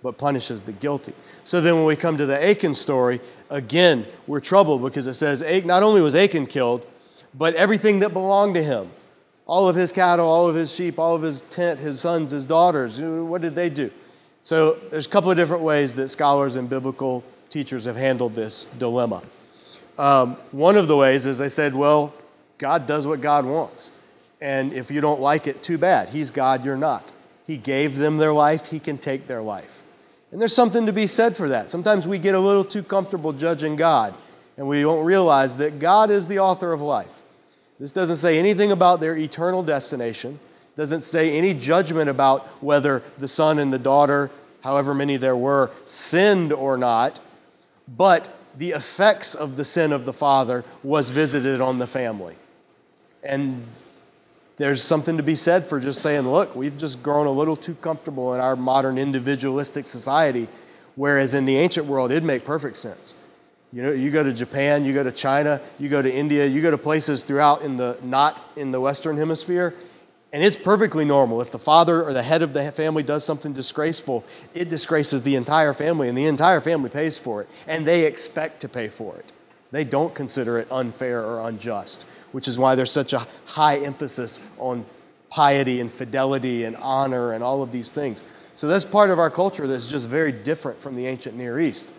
but 0.04 0.18
punishes 0.18 0.62
the 0.62 0.72
guilty. 0.74 1.14
So 1.44 1.60
then 1.62 1.76
when 1.76 1.86
we 1.86 1.96
come 1.96 2.18
to 2.18 2.26
the 2.26 2.50
Achan 2.50 2.74
story, 2.74 3.20
again, 3.50 4.06
we're 4.28 4.40
troubled 4.40 4.84
because 4.84 5.08
it 5.08 5.14
says 5.14 5.44
not 5.66 5.84
only 5.84 6.02
was 6.02 6.16
Achan 6.16 6.48
killed, 6.48 6.86
but 7.34 7.56
everything 7.56 8.00
that 8.00 8.14
belonged 8.14 8.56
to 8.56 8.64
him 8.64 8.90
all 9.48 9.70
of 9.70 9.78
his 9.78 9.94
cattle, 9.94 10.28
all 10.28 10.48
of 10.48 10.56
his 10.56 10.74
sheep, 10.74 11.00
all 11.00 11.16
of 11.16 11.22
his 11.22 11.42
tent, 11.50 11.80
his 11.80 12.02
sons, 12.02 12.32
his 12.32 12.46
daughters 12.46 13.00
what 13.00 13.42
did 13.42 13.56
they 13.56 13.70
do? 13.70 13.90
So 14.42 14.74
there's 14.90 15.08
a 15.08 15.10
couple 15.10 15.32
of 15.32 15.38
different 15.38 15.64
ways 15.64 15.96
that 15.96 16.10
scholars 16.10 16.58
and 16.58 16.70
biblical 16.70 17.24
teachers 17.50 17.86
have 17.86 17.96
handled 17.96 18.36
this 18.36 18.66
dilemma. 18.78 19.24
Um, 19.98 20.38
one 20.52 20.76
of 20.76 20.88
the 20.88 20.96
ways 20.96 21.26
is 21.26 21.38
they 21.38 21.50
said, 21.50 21.74
well, 21.74 22.14
God 22.58 22.86
does 22.86 23.08
what 23.08 23.22
God 23.22 23.46
wants. 23.46 23.92
And 24.42 24.74
if 24.74 24.92
you 24.92 25.02
don't 25.02 25.22
like 25.22 25.48
it, 25.48 25.64
too 25.64 25.78
bad. 25.78 26.10
He's 26.10 26.30
God, 26.30 26.64
you're 26.64 26.78
not. 26.78 27.12
He 27.46 27.58
gave 27.58 27.98
them 27.98 28.18
their 28.18 28.34
life, 28.34 28.68
He 28.68 28.80
can 28.80 28.98
take 28.98 29.28
their 29.28 29.42
life. 29.42 29.84
And 30.32 30.42
there's 30.42 30.54
something 30.54 30.86
to 30.86 30.94
be 30.94 31.08
said 31.08 31.38
for 31.38 31.50
that. 31.50 31.72
Sometimes 31.72 32.06
we 32.06 32.20
get 32.20 32.36
a 32.36 32.40
little 32.40 32.66
too 32.66 32.84
comfortable 32.84 33.32
judging 33.32 33.76
God, 33.76 34.14
and 34.58 34.68
we 34.68 34.82
don't 34.82 35.06
realize 35.06 35.58
that 35.58 35.80
God 35.80 36.12
is 36.12 36.28
the 36.28 36.40
author 36.40 36.74
of 36.74 36.82
life. 36.82 37.22
This 37.80 37.94
doesn't 37.94 38.18
say 38.18 38.38
anything 38.40 38.72
about 38.72 39.00
their 39.00 39.16
eternal 39.16 39.64
destination, 39.64 40.40
doesn't 40.76 41.02
say 41.02 41.38
any 41.38 41.54
judgment 41.54 42.10
about 42.10 42.46
whether 42.62 43.04
the 43.20 43.28
son 43.28 43.60
and 43.60 43.72
the 43.72 43.80
daughter, 43.80 44.30
however 44.62 44.94
many 44.94 45.16
there 45.18 45.38
were, 45.38 45.72
sinned 45.86 46.52
or 46.52 46.76
not, 46.78 47.20
but 47.98 48.30
the 48.58 48.72
effects 48.72 49.36
of 49.36 49.56
the 49.56 49.64
sin 49.64 49.94
of 49.94 50.06
the 50.06 50.14
father 50.14 50.66
was 50.84 51.10
visited 51.10 51.62
on 51.62 51.78
the 51.78 51.88
family. 51.88 52.36
And 53.24 53.66
there's 54.58 54.84
something 54.84 55.18
to 55.18 55.24
be 55.24 55.36
said 55.36 55.66
for 55.68 55.80
just 55.80 56.02
saying, 56.02 56.28
look, 56.28 56.56
we've 56.56 56.78
just 56.78 57.02
grown 57.04 57.28
a 57.28 57.32
little 57.32 57.56
too 57.56 57.76
comfortable 57.76 58.34
in 58.34 58.40
our 58.40 58.56
modern 58.56 58.98
individualistic 58.98 59.86
society, 59.86 60.48
whereas 60.96 61.36
in 61.36 61.46
the 61.46 61.56
ancient 61.56 61.86
world, 61.86 62.12
it'd 62.12 62.24
make 62.24 62.44
perfect 62.44 62.78
sense. 62.78 63.14
You 63.72 63.84
know, 63.84 63.92
you 63.92 64.10
go 64.10 64.24
to 64.24 64.34
Japan, 64.34 64.84
you 64.84 64.94
go 64.94 65.04
to 65.04 65.12
China, 65.12 65.62
you 65.78 65.90
go 65.90 66.02
to 66.02 66.12
India, 66.12 66.46
you 66.48 66.62
go 66.62 66.72
to 66.72 66.78
places 66.78 67.24
throughout 67.24 67.62
in 67.62 67.78
the 67.78 68.00
not 68.02 68.44
in 68.58 68.72
the 68.72 68.82
Western 68.82 69.18
Hemisphere, 69.18 69.76
and 70.34 70.44
it's 70.44 70.58
perfectly 70.58 71.06
normal. 71.06 71.40
If 71.42 71.52
the 71.52 71.60
father 71.60 72.04
or 72.04 72.14
the 72.14 72.24
head 72.24 72.42
of 72.42 72.54
the 72.54 72.72
family 72.72 73.04
does 73.04 73.24
something 73.24 73.54
disgraceful, 73.54 74.26
it 74.56 74.70
disgraces 74.70 75.22
the 75.22 75.36
entire 75.36 75.74
family, 75.74 76.10
and 76.10 76.18
the 76.18 76.26
entire 76.26 76.62
family 76.62 76.90
pays 76.90 77.18
for 77.18 77.42
it, 77.44 77.50
and 77.68 77.86
they 77.86 78.06
expect 78.06 78.62
to 78.62 78.70
pay 78.70 78.88
for 78.88 79.16
it. 79.18 79.32
They 79.70 79.84
don't 79.84 80.16
consider 80.16 80.58
it 80.58 80.68
unfair 80.72 81.24
or 81.24 81.48
unjust 81.48 82.06
which 82.32 82.48
is 82.48 82.60
why 82.60 82.76
there's 82.76 82.92
such 82.92 83.14
a 83.14 83.26
high 83.46 83.78
emphasis 83.78 84.40
on 84.58 84.86
piety 85.30 85.82
and 85.82 85.92
fidelity 85.92 86.64
and 86.64 86.76
honor 86.78 87.34
and 87.34 87.44
all 87.44 87.62
of 87.62 87.72
these 87.72 87.92
things. 87.92 88.24
So 88.56 88.68
that's 88.68 88.86
part 88.86 89.10
of 89.10 89.20
our 89.20 89.30
culture 89.30 89.68
that's 89.68 89.90
just 89.90 90.08
very 90.08 90.32
different 90.32 90.80
from 90.80 90.96
the 90.96 91.06
ancient 91.06 91.36
Near 91.38 91.60
East. 91.60 91.92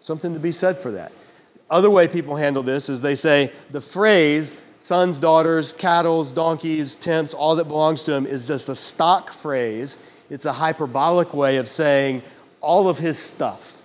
Something 0.00 0.34
to 0.34 0.40
be 0.40 0.52
said 0.52 0.78
for 0.78 0.90
that. 0.92 1.12
Other 1.70 1.90
way 1.90 2.08
people 2.08 2.36
handle 2.36 2.62
this 2.62 2.88
is 2.88 3.00
they 3.00 3.14
say 3.14 3.52
the 3.70 3.80
phrase 3.80 4.56
sons, 4.80 5.18
daughters, 5.18 5.72
cattle, 5.72 6.22
donkeys, 6.24 6.94
tents, 6.94 7.34
all 7.34 7.56
that 7.56 7.66
belongs 7.66 8.04
to 8.04 8.12
him 8.12 8.26
is 8.26 8.46
just 8.46 8.68
a 8.68 8.74
stock 8.74 9.32
phrase. 9.32 9.98
It's 10.30 10.46
a 10.46 10.52
hyperbolic 10.52 11.34
way 11.34 11.56
of 11.56 11.68
saying 11.68 12.22
all 12.60 12.88
of 12.88 12.98
his 12.98 13.18
stuff, 13.18 13.80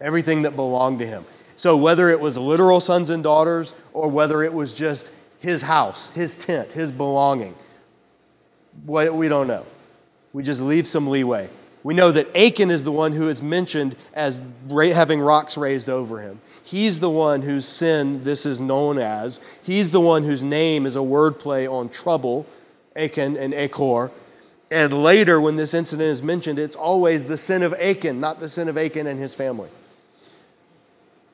everything 0.00 0.42
that 0.42 0.56
belonged 0.56 1.00
to 1.00 1.06
him. 1.06 1.26
So, 1.56 1.76
whether 1.76 2.10
it 2.10 2.20
was 2.20 2.36
literal 2.36 2.80
sons 2.80 3.10
and 3.10 3.22
daughters 3.22 3.74
or 3.92 4.10
whether 4.10 4.42
it 4.42 4.52
was 4.52 4.74
just 4.74 5.10
his 5.38 5.62
house, 5.62 6.10
his 6.10 6.36
tent, 6.36 6.72
his 6.72 6.92
belonging, 6.92 7.54
we 8.86 9.28
don't 9.28 9.48
know. 9.48 9.66
We 10.32 10.42
just 10.42 10.60
leave 10.60 10.86
some 10.86 11.08
leeway. 11.08 11.48
We 11.82 11.94
know 11.94 12.10
that 12.10 12.36
Achan 12.36 12.70
is 12.70 12.84
the 12.84 12.92
one 12.92 13.12
who 13.12 13.28
is 13.28 13.40
mentioned 13.40 13.96
as 14.12 14.42
having 14.68 15.20
rocks 15.20 15.56
raised 15.56 15.88
over 15.88 16.20
him. 16.20 16.40
He's 16.64 16.98
the 16.98 17.08
one 17.08 17.42
whose 17.42 17.64
sin 17.64 18.24
this 18.24 18.44
is 18.44 18.60
known 18.60 18.98
as. 18.98 19.40
He's 19.62 19.90
the 19.90 20.00
one 20.00 20.24
whose 20.24 20.42
name 20.42 20.84
is 20.84 20.96
a 20.96 21.00
wordplay 21.00 21.70
on 21.70 21.88
trouble, 21.88 22.44
Achan 22.96 23.36
and 23.36 23.54
Achor. 23.54 24.10
And 24.70 25.04
later, 25.04 25.40
when 25.40 25.54
this 25.54 25.74
incident 25.74 26.08
is 26.08 26.24
mentioned, 26.24 26.58
it's 26.58 26.74
always 26.74 27.22
the 27.24 27.36
sin 27.36 27.62
of 27.62 27.72
Achan, 27.74 28.18
not 28.18 28.40
the 28.40 28.48
sin 28.48 28.68
of 28.68 28.76
Achan 28.76 29.06
and 29.06 29.20
his 29.20 29.34
family. 29.34 29.68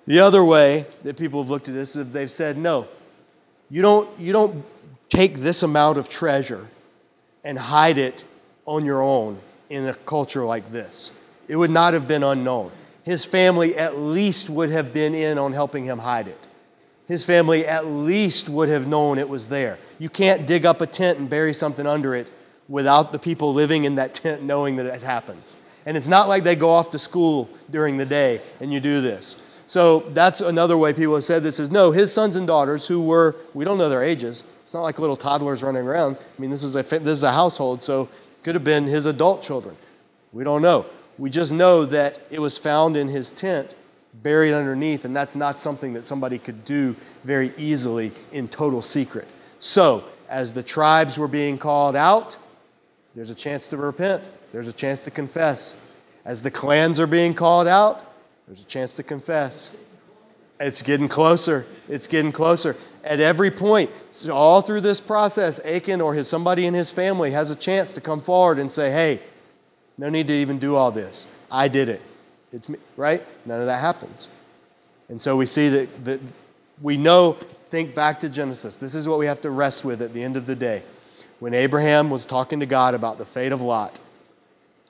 The 0.06 0.20
other 0.20 0.44
way 0.44 0.86
that 1.04 1.16
people 1.16 1.42
have 1.42 1.50
looked 1.50 1.68
at 1.68 1.74
this 1.74 1.94
is 1.94 2.12
they've 2.12 2.30
said, 2.30 2.58
no, 2.58 2.88
you 3.70 3.82
don't, 3.82 4.08
you 4.18 4.32
don't 4.32 4.64
take 5.08 5.38
this 5.38 5.62
amount 5.62 5.98
of 5.98 6.08
treasure 6.08 6.68
and 7.44 7.58
hide 7.58 7.98
it 7.98 8.24
on 8.66 8.84
your 8.84 9.02
own 9.02 9.38
in 9.70 9.86
a 9.86 9.94
culture 9.94 10.44
like 10.44 10.70
this. 10.72 11.12
It 11.48 11.56
would 11.56 11.70
not 11.70 11.94
have 11.94 12.08
been 12.08 12.22
unknown. 12.22 12.72
His 13.04 13.24
family 13.24 13.76
at 13.76 13.98
least 13.98 14.48
would 14.50 14.70
have 14.70 14.92
been 14.92 15.14
in 15.14 15.38
on 15.38 15.52
helping 15.52 15.84
him 15.84 15.98
hide 15.98 16.28
it. 16.28 16.48
His 17.06 17.24
family 17.24 17.66
at 17.66 17.86
least 17.86 18.48
would 18.48 18.68
have 18.68 18.86
known 18.86 19.18
it 19.18 19.28
was 19.28 19.48
there. 19.48 19.78
You 19.98 20.08
can't 20.08 20.46
dig 20.46 20.64
up 20.64 20.80
a 20.80 20.86
tent 20.86 21.18
and 21.18 21.28
bury 21.28 21.52
something 21.52 21.86
under 21.86 22.14
it 22.14 22.30
without 22.68 23.12
the 23.12 23.18
people 23.18 23.52
living 23.52 23.84
in 23.84 23.96
that 23.96 24.14
tent 24.14 24.42
knowing 24.42 24.76
that 24.76 24.86
it 24.86 25.02
happens. 25.02 25.56
And 25.84 25.96
it's 25.96 26.08
not 26.08 26.28
like 26.28 26.44
they 26.44 26.54
go 26.54 26.70
off 26.70 26.90
to 26.90 26.98
school 26.98 27.50
during 27.70 27.96
the 27.96 28.06
day 28.06 28.40
and 28.60 28.72
you 28.72 28.80
do 28.80 29.00
this. 29.00 29.36
So 29.72 30.00
that's 30.10 30.42
another 30.42 30.76
way 30.76 30.92
people 30.92 31.14
have 31.14 31.24
said 31.24 31.42
this 31.42 31.58
is 31.58 31.70
no, 31.70 31.92
his 31.92 32.12
sons 32.12 32.36
and 32.36 32.46
daughters 32.46 32.86
who 32.86 33.00
were, 33.00 33.36
we 33.54 33.64
don't 33.64 33.78
know 33.78 33.88
their 33.88 34.02
ages. 34.02 34.44
It's 34.64 34.74
not 34.74 34.82
like 34.82 34.98
little 34.98 35.16
toddlers 35.16 35.62
running 35.62 35.86
around. 35.86 36.18
I 36.18 36.42
mean, 36.42 36.50
this 36.50 36.62
is 36.62 36.76
a, 36.76 36.82
this 36.82 37.06
is 37.06 37.22
a 37.22 37.32
household, 37.32 37.82
so 37.82 38.06
could 38.42 38.54
have 38.54 38.64
been 38.64 38.84
his 38.84 39.06
adult 39.06 39.42
children. 39.42 39.74
We 40.34 40.44
don't 40.44 40.60
know. 40.60 40.84
We 41.16 41.30
just 41.30 41.54
know 41.54 41.86
that 41.86 42.18
it 42.28 42.38
was 42.38 42.58
found 42.58 42.98
in 42.98 43.08
his 43.08 43.32
tent, 43.32 43.74
buried 44.22 44.52
underneath, 44.52 45.06
and 45.06 45.16
that's 45.16 45.34
not 45.34 45.58
something 45.58 45.94
that 45.94 46.04
somebody 46.04 46.38
could 46.38 46.66
do 46.66 46.94
very 47.24 47.54
easily 47.56 48.12
in 48.30 48.48
total 48.48 48.82
secret. 48.82 49.26
So, 49.58 50.04
as 50.28 50.52
the 50.52 50.62
tribes 50.62 51.18
were 51.18 51.28
being 51.28 51.56
called 51.56 51.96
out, 51.96 52.36
there's 53.14 53.30
a 53.30 53.34
chance 53.34 53.68
to 53.68 53.78
repent, 53.78 54.28
there's 54.52 54.68
a 54.68 54.72
chance 54.74 55.00
to 55.04 55.10
confess. 55.10 55.76
As 56.26 56.42
the 56.42 56.50
clans 56.50 57.00
are 57.00 57.06
being 57.06 57.32
called 57.32 57.66
out, 57.66 58.11
there's 58.52 58.60
a 58.60 58.66
chance 58.66 58.92
to 58.92 59.02
confess. 59.02 59.72
It's 60.60 60.82
getting 60.82 61.08
closer. 61.08 61.64
It's 61.88 62.06
getting 62.06 62.32
closer. 62.32 62.76
At 63.02 63.18
every 63.18 63.50
point, 63.50 63.90
all 64.30 64.60
through 64.60 64.82
this 64.82 65.00
process, 65.00 65.58
Achan 65.64 66.02
or 66.02 66.12
his 66.12 66.28
somebody 66.28 66.66
in 66.66 66.74
his 66.74 66.90
family 66.90 67.30
has 67.30 67.50
a 67.50 67.56
chance 67.56 67.92
to 67.92 68.02
come 68.02 68.20
forward 68.20 68.58
and 68.58 68.70
say, 68.70 68.90
"Hey, 68.90 69.22
no 69.96 70.10
need 70.10 70.26
to 70.26 70.34
even 70.34 70.58
do 70.58 70.76
all 70.76 70.90
this. 70.90 71.28
I 71.50 71.66
did 71.66 71.88
it." 71.88 72.02
It's 72.52 72.68
me, 72.68 72.76
right? 72.98 73.24
None 73.46 73.58
of 73.58 73.64
that 73.64 73.80
happens. 73.80 74.28
And 75.08 75.20
so 75.20 75.34
we 75.34 75.46
see 75.46 75.70
that, 75.70 76.04
that 76.04 76.20
we 76.82 76.98
know, 76.98 77.38
think 77.70 77.94
back 77.94 78.20
to 78.20 78.28
Genesis. 78.28 78.76
This 78.76 78.94
is 78.94 79.08
what 79.08 79.18
we 79.18 79.24
have 79.24 79.40
to 79.40 79.50
rest 79.50 79.82
with 79.82 80.02
at 80.02 80.12
the 80.12 80.22
end 80.22 80.36
of 80.36 80.44
the 80.44 80.54
day. 80.54 80.82
When 81.38 81.54
Abraham 81.54 82.10
was 82.10 82.26
talking 82.26 82.60
to 82.60 82.66
God 82.66 82.92
about 82.92 83.16
the 83.16 83.24
fate 83.24 83.52
of 83.52 83.62
Lot, 83.62 83.98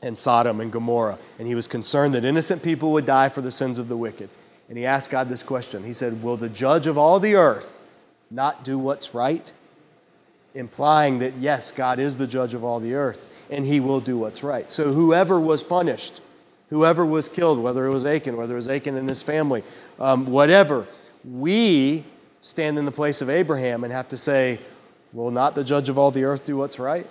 and 0.03 0.19
Sodom 0.19 0.61
and 0.61 0.73
Gomorrah. 0.73 1.19
And 1.39 1.47
he 1.47 1.55
was 1.55 1.69
concerned 1.69 2.15
that 2.15 2.25
innocent 2.25 2.63
people 2.63 2.93
would 2.93 3.07
die 3.07 3.29
for 3.29 3.41
the 3.41 3.51
sins 3.51 3.79
of 3.79 3.89
the 3.89 3.97
wicked. 3.97 4.29
And 4.69 4.79
he 4.79 4.87
asked 4.87 5.11
God 5.11 5.29
this 5.29 5.43
question 5.43 5.85
He 5.85 5.93
said, 5.93 6.23
Will 6.23 6.37
the 6.37 6.49
judge 6.49 6.87
of 6.87 6.99
all 6.99 7.21
the 7.21 7.35
earth 7.37 7.81
not 8.31 8.65
do 8.65 8.79
what's 8.79 9.15
right? 9.15 9.51
Implying 10.55 11.19
that, 11.21 11.37
yes, 11.37 11.73
God 11.73 11.99
is 11.99 12.17
the 12.17 12.27
judge 12.27 12.55
of 12.55 12.63
all 12.63 12.79
the 12.79 12.95
earth, 12.95 13.27
and 13.51 13.65
he 13.65 13.81
will 13.81 14.01
do 14.01 14.19
what's 14.19 14.43
right. 14.43 14.71
So 14.71 14.93
whoever 14.93 15.41
was 15.41 15.63
punished, 15.63 16.21
whoever 16.69 17.07
was 17.07 17.29
killed, 17.29 17.59
whether 17.59 17.87
it 17.87 17.93
was 17.93 18.05
Achan, 18.05 18.37
whether 18.37 18.53
it 18.53 18.57
was 18.57 18.69
Achan 18.69 18.97
and 18.97 19.09
his 19.09 19.23
family, 19.23 19.65
um, 19.99 20.27
whatever, 20.27 20.87
we 21.25 22.05
stand 22.43 22.77
in 22.79 22.85
the 22.85 22.93
place 22.93 23.23
of 23.23 23.31
Abraham 23.31 23.85
and 23.85 23.93
have 23.93 24.09
to 24.11 24.19
say, 24.19 24.61
Will 25.13 25.31
not 25.31 25.55
the 25.55 25.65
judge 25.65 25.91
of 25.91 25.99
all 25.99 26.11
the 26.11 26.25
earth 26.25 26.45
do 26.45 26.57
what's 26.57 26.79
right? 26.79 27.07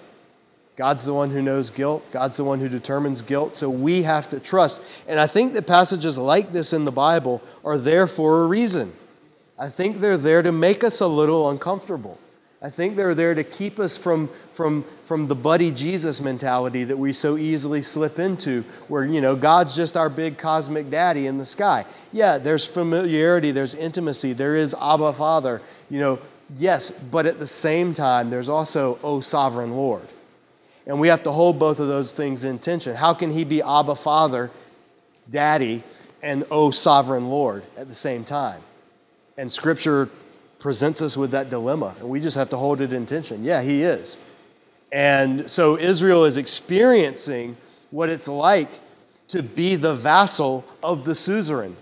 God's 0.82 1.04
the 1.04 1.14
one 1.14 1.30
who 1.30 1.44
knows 1.44 1.70
guilt. 1.70 2.04
God's 2.12 2.38
the 2.38 2.44
one 2.44 2.60
who 2.60 2.68
determines 2.68 3.22
guilt. 3.22 3.56
So 3.56 3.70
we 3.70 4.02
have 4.02 4.28
to 4.32 4.40
trust. 4.40 4.82
And 5.08 5.20
I 5.20 5.28
think 5.28 5.54
that 5.54 5.68
passages 5.68 6.18
like 6.18 6.52
this 6.52 6.74
in 6.74 6.86
the 6.86 6.92
Bible 6.92 7.40
are 7.64 7.78
there 7.78 8.08
for 8.08 8.42
a 8.42 8.48
reason. 8.48 8.92
I 9.60 9.70
think 9.70 10.00
they're 10.00 10.18
there 10.18 10.42
to 10.42 10.52
make 10.52 10.84
us 10.84 11.00
a 11.02 11.06
little 11.06 11.52
uncomfortable. 11.52 12.18
I 12.64 12.72
think 12.72 12.96
they're 12.96 13.14
there 13.14 13.36
to 13.36 13.44
keep 13.44 13.78
us 13.78 13.96
from, 13.96 14.28
from, 14.54 14.84
from 15.06 15.28
the 15.28 15.36
buddy 15.36 15.70
Jesus 15.70 16.20
mentality 16.20 16.84
that 16.86 16.98
we 16.98 17.14
so 17.14 17.38
easily 17.38 17.84
slip 17.84 18.18
into, 18.18 18.64
where, 18.88 19.06
you 19.06 19.22
know, 19.22 19.36
God's 19.36 19.76
just 19.76 19.96
our 19.96 20.10
big 20.10 20.40
cosmic 20.40 20.90
daddy 20.90 21.28
in 21.28 21.38
the 21.38 21.46
sky. 21.46 21.86
Yeah, 22.12 22.40
there's 22.40 22.66
familiarity, 22.66 23.52
there's 23.52 23.76
intimacy, 23.76 24.34
there 24.34 24.56
is 24.56 24.76
Abba 24.82 25.14
Father, 25.14 25.62
you 25.92 26.00
know, 26.00 26.18
yes, 26.56 26.90
but 26.90 27.28
at 27.28 27.38
the 27.38 27.46
same 27.46 27.94
time, 27.94 28.32
there's 28.32 28.50
also, 28.50 28.98
O 29.04 29.22
sovereign 29.22 29.74
Lord. 29.74 30.08
And 30.88 31.00
we 31.00 31.08
have 31.08 31.24
to 31.24 31.32
hold 31.32 31.60
both 31.60 31.80
of 31.80 31.88
those 31.88 32.12
things 32.12 32.44
in 32.44 32.60
tension. 32.60 32.96
How 32.96 33.14
can 33.14 33.32
he 33.32 33.44
be 33.44 33.62
Abba 33.62 33.96
Father, 33.96 34.52
Daddy, 35.30 35.84
and 36.24 36.44
O 36.52 36.72
Sovereign 36.72 37.30
Lord 37.30 37.64
at 37.78 37.88
the 37.88 37.96
same 37.96 38.24
time? 38.24 38.62
And 39.38 39.52
Scripture 39.52 40.10
presents 40.60 41.02
us 41.02 41.18
with 41.18 41.32
that 41.32 41.50
dilemma, 41.50 41.96
and 42.00 42.10
we 42.10 42.20
just 42.20 42.38
have 42.38 42.50
to 42.50 42.58
hold 42.58 42.82
it 42.82 42.94
in 42.94 43.06
tension. 43.06 43.44
Yeah, 43.44 43.62
he 43.62 43.82
is. 43.84 44.18
And 44.92 45.50
so 45.50 45.78
Israel 45.78 46.26
is 46.26 46.38
experiencing 46.38 47.58
what 47.92 48.10
it's 48.10 48.28
like 48.28 48.70
to 49.30 49.42
be 49.42 49.76
the 49.76 49.96
vassal 49.96 50.66
of 50.84 51.06
the 51.06 51.16
suzerain. 51.16 51.76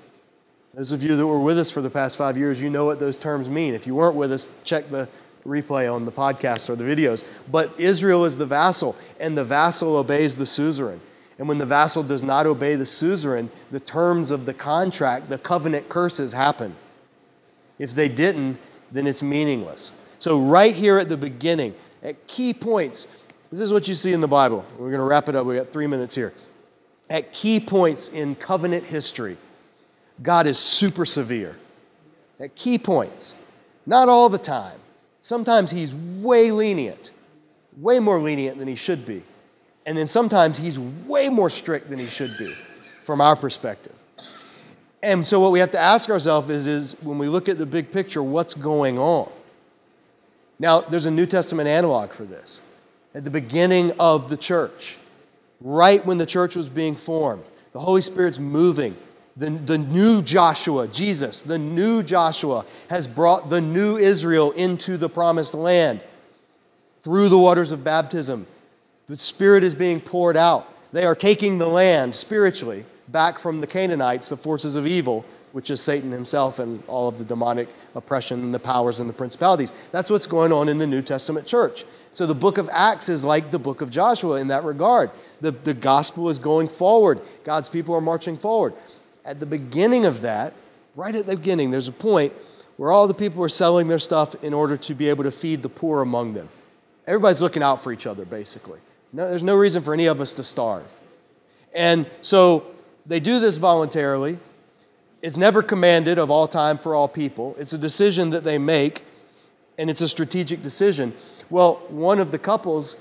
Those 0.73 0.91
of 0.91 1.03
you 1.03 1.15
that 1.15 1.25
were 1.25 1.39
with 1.39 1.57
us 1.57 1.71
for 1.71 1.81
the 1.81 1.89
past 1.89 2.15
five 2.15 2.37
years, 2.37 2.61
you 2.61 2.69
know 2.69 2.85
what 2.85 2.99
those 2.99 3.17
terms 3.17 3.49
mean. 3.49 3.73
If 3.73 3.87
you 3.87 3.95
weren't 3.95 4.15
with 4.15 4.31
us, 4.31 4.49
check 4.63 4.89
the 4.89 5.09
replay 5.45 5.93
on 5.93 6.05
the 6.05 6.11
podcast 6.11 6.69
or 6.69 6.75
the 6.75 6.83
videos. 6.83 7.23
But 7.51 7.79
Israel 7.79 8.25
is 8.25 8.37
the 8.37 8.45
vassal, 8.45 8.95
and 9.19 9.37
the 9.37 9.45
vassal 9.45 9.95
obeys 9.95 10.35
the 10.35 10.45
suzerain. 10.45 10.99
And 11.37 11.47
when 11.47 11.57
the 11.57 11.65
vassal 11.65 12.03
does 12.03 12.21
not 12.21 12.45
obey 12.45 12.75
the 12.75 12.85
suzerain, 12.85 13.49
the 13.71 13.79
terms 13.79 14.29
of 14.29 14.45
the 14.45 14.53
contract, 14.53 15.29
the 15.29 15.37
covenant 15.37 15.87
curses 15.87 16.33
happen. 16.33 16.75
If 17.79 17.95
they 17.95 18.09
didn't, 18.09 18.59
then 18.91 19.07
it's 19.07 19.23
meaningless. 19.23 19.93
So, 20.17 20.39
right 20.39 20.75
here 20.75 20.97
at 20.97 21.07
the 21.07 21.15
beginning, 21.15 21.73
at 22.03 22.27
key 22.27 22.53
points, 22.53 23.07
This 23.51 23.61
is 23.61 23.71
what 23.71 23.87
you 23.87 23.95
see 23.95 24.13
in 24.13 24.21
the 24.21 24.27
Bible. 24.27 24.65
We're 24.77 24.89
going 24.89 24.99
to 24.99 25.05
wrap 25.05 25.29
it 25.29 25.35
up. 25.35 25.45
We 25.45 25.55
got 25.55 25.71
three 25.71 25.87
minutes 25.87 26.13
here. 26.13 26.33
At 27.09 27.33
key 27.33 27.59
points 27.59 28.09
in 28.09 28.35
covenant 28.35 28.85
history, 28.85 29.37
God 30.21 30.45
is 30.45 30.59
super 30.59 31.05
severe. 31.05 31.57
At 32.39 32.55
key 32.55 32.77
points, 32.77 33.35
not 33.85 34.07
all 34.09 34.29
the 34.29 34.37
time. 34.37 34.78
Sometimes 35.21 35.71
He's 35.71 35.93
way 35.95 36.51
lenient, 36.51 37.11
way 37.77 37.99
more 37.99 38.19
lenient 38.19 38.57
than 38.57 38.67
He 38.67 38.75
should 38.75 39.05
be. 39.05 39.23
And 39.85 39.97
then 39.97 40.07
sometimes 40.07 40.57
He's 40.57 40.77
way 40.79 41.29
more 41.29 41.49
strict 41.49 41.89
than 41.89 41.99
He 41.99 42.07
should 42.07 42.37
be 42.37 42.53
from 43.03 43.21
our 43.21 43.35
perspective. 43.35 43.93
And 45.01 45.25
so, 45.25 45.39
what 45.39 45.51
we 45.51 45.59
have 45.59 45.71
to 45.71 45.79
ask 45.79 46.09
ourselves 46.09 46.49
is, 46.49 46.67
is 46.67 46.97
when 47.01 47.17
we 47.17 47.27
look 47.27 47.47
at 47.47 47.57
the 47.57 47.65
big 47.65 47.91
picture, 47.91 48.21
what's 48.21 48.53
going 48.53 48.99
on? 48.99 49.31
Now, 50.59 50.81
there's 50.81 51.05
a 51.05 51.11
New 51.11 51.25
Testament 51.25 51.69
analog 51.69 52.11
for 52.11 52.25
this. 52.25 52.61
At 53.15 53.23
the 53.23 53.31
beginning 53.31 53.93
of 53.97 54.29
the 54.29 54.35
church, 54.35 54.99
right 55.61 56.05
when 56.05 56.17
the 56.17 56.25
church 56.25 56.55
was 56.55 56.67
being 56.67 56.95
formed, 56.95 57.43
the 57.71 57.79
Holy 57.79 58.01
Spirit's 58.01 58.39
moving. 58.39 58.95
The, 59.39 59.51
the 59.51 59.77
new 59.77 60.21
Joshua, 60.21 60.89
Jesus, 60.89 61.41
the 61.41 61.57
new 61.57 62.03
Joshua, 62.03 62.65
has 62.89 63.07
brought 63.07 63.49
the 63.49 63.61
new 63.61 63.97
Israel 63.97 64.51
into 64.51 64.97
the 64.97 65.07
promised 65.07 65.53
land 65.53 66.01
through 67.03 67.29
the 67.29 67.37
waters 67.37 67.71
of 67.71 67.81
baptism. 67.81 68.45
The 69.07 69.17
Spirit 69.17 69.63
is 69.63 69.73
being 69.73 70.01
poured 70.01 70.35
out. 70.35 70.71
They 70.91 71.05
are 71.05 71.15
taking 71.15 71.57
the 71.57 71.67
land 71.67 72.13
spiritually 72.13 72.83
back 73.07 73.39
from 73.39 73.61
the 73.61 73.67
Canaanites, 73.67 74.27
the 74.27 74.35
forces 74.35 74.75
of 74.75 74.85
evil, 74.85 75.23
which 75.53 75.69
is 75.69 75.79
Satan 75.79 76.11
himself 76.11 76.59
and 76.59 76.83
all 76.87 77.07
of 77.07 77.17
the 77.17 77.23
demonic 77.23 77.69
oppression 77.95 78.41
and 78.41 78.53
the 78.53 78.59
powers 78.59 78.99
and 78.99 79.09
the 79.09 79.13
principalities. 79.13 79.71
That's 79.91 80.09
what's 80.09 80.27
going 80.27 80.51
on 80.51 80.67
in 80.67 80.77
the 80.77 80.85
New 80.85 81.01
Testament 81.01 81.47
church. 81.47 81.85
So 82.11 82.25
the 82.25 82.35
book 82.35 82.57
of 82.57 82.69
Acts 82.71 83.07
is 83.07 83.23
like 83.23 83.51
the 83.51 83.59
book 83.59 83.81
of 83.81 83.89
Joshua 83.89 84.41
in 84.41 84.49
that 84.49 84.63
regard. 84.65 85.11
The, 85.41 85.51
the 85.51 85.73
gospel 85.73 86.29
is 86.29 86.39
going 86.39 86.67
forward, 86.67 87.21
God's 87.43 87.69
people 87.69 87.95
are 87.95 88.01
marching 88.01 88.37
forward. 88.37 88.73
At 89.25 89.39
the 89.39 89.45
beginning 89.45 90.05
of 90.05 90.21
that, 90.21 90.53
right 90.95 91.13
at 91.13 91.25
the 91.25 91.35
beginning, 91.35 91.71
there's 91.71 91.87
a 91.87 91.93
point 91.93 92.33
where 92.77 92.91
all 92.91 93.07
the 93.07 93.13
people 93.13 93.43
are 93.43 93.49
selling 93.49 93.87
their 93.87 93.99
stuff 93.99 94.35
in 94.43 94.53
order 94.53 94.77
to 94.77 94.93
be 94.93 95.09
able 95.09 95.23
to 95.23 95.31
feed 95.31 95.61
the 95.61 95.69
poor 95.69 96.01
among 96.01 96.33
them. 96.33 96.49
Everybody's 97.07 97.41
looking 97.41 97.63
out 97.63 97.83
for 97.83 97.91
each 97.91 98.07
other, 98.07 98.23
basically. 98.23 98.79
No, 99.11 99.29
there's 99.29 99.43
no 99.43 99.55
reason 99.55 99.83
for 99.83 99.93
any 99.93 100.05
of 100.05 100.21
us 100.21 100.33
to 100.33 100.43
starve. 100.43 100.85
And 101.73 102.07
so 102.21 102.67
they 103.05 103.19
do 103.19 103.39
this 103.39 103.57
voluntarily. 103.57 104.39
It's 105.21 105.35
never 105.35 105.61
commanded 105.61 106.17
of 106.17 106.31
all 106.31 106.47
time 106.47 106.77
for 106.77 106.95
all 106.95 107.07
people. 107.07 107.55
It's 107.59 107.73
a 107.73 107.77
decision 107.77 108.29
that 108.29 108.43
they 108.43 108.57
make, 108.57 109.03
and 109.77 109.89
it's 109.89 110.01
a 110.01 110.07
strategic 110.07 110.61
decision. 110.61 111.13
Well, 111.49 111.81
one 111.89 112.19
of 112.19 112.31
the 112.31 112.39
couples, 112.39 112.95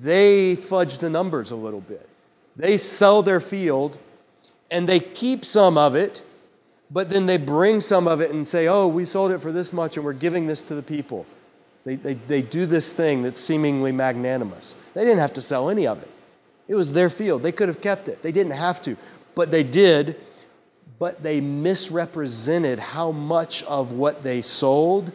they 0.00 0.54
fudge 0.54 0.98
the 0.98 1.10
numbers 1.10 1.50
a 1.50 1.56
little 1.56 1.80
bit. 1.80 2.08
They 2.56 2.76
sell 2.76 3.22
their 3.22 3.40
field 3.40 3.98
and 4.70 4.88
they 4.88 5.00
keep 5.00 5.44
some 5.44 5.76
of 5.76 5.94
it, 5.94 6.22
but 6.90 7.08
then 7.08 7.26
they 7.26 7.36
bring 7.36 7.80
some 7.80 8.08
of 8.08 8.20
it 8.20 8.32
and 8.32 8.46
say, 8.46 8.68
oh, 8.68 8.88
we 8.88 9.04
sold 9.04 9.30
it 9.30 9.38
for 9.38 9.52
this 9.52 9.72
much 9.72 9.96
and 9.96 10.04
we're 10.04 10.12
giving 10.12 10.46
this 10.46 10.62
to 10.62 10.74
the 10.74 10.82
people. 10.82 11.26
They, 11.84 11.96
they, 11.96 12.14
they 12.14 12.42
do 12.42 12.66
this 12.66 12.92
thing 12.92 13.22
that's 13.22 13.40
seemingly 13.40 13.92
magnanimous. 13.92 14.74
They 14.94 15.02
didn't 15.02 15.18
have 15.18 15.32
to 15.34 15.40
sell 15.40 15.70
any 15.70 15.86
of 15.86 16.02
it, 16.02 16.10
it 16.68 16.74
was 16.74 16.92
their 16.92 17.10
field. 17.10 17.42
They 17.42 17.52
could 17.52 17.68
have 17.68 17.80
kept 17.80 18.08
it, 18.08 18.22
they 18.22 18.32
didn't 18.32 18.52
have 18.52 18.82
to, 18.82 18.96
but 19.34 19.50
they 19.50 19.62
did. 19.62 20.20
But 20.98 21.22
they 21.22 21.40
misrepresented 21.40 22.78
how 22.78 23.10
much 23.10 23.62
of 23.62 23.92
what 23.92 24.22
they 24.22 24.42
sold 24.42 25.10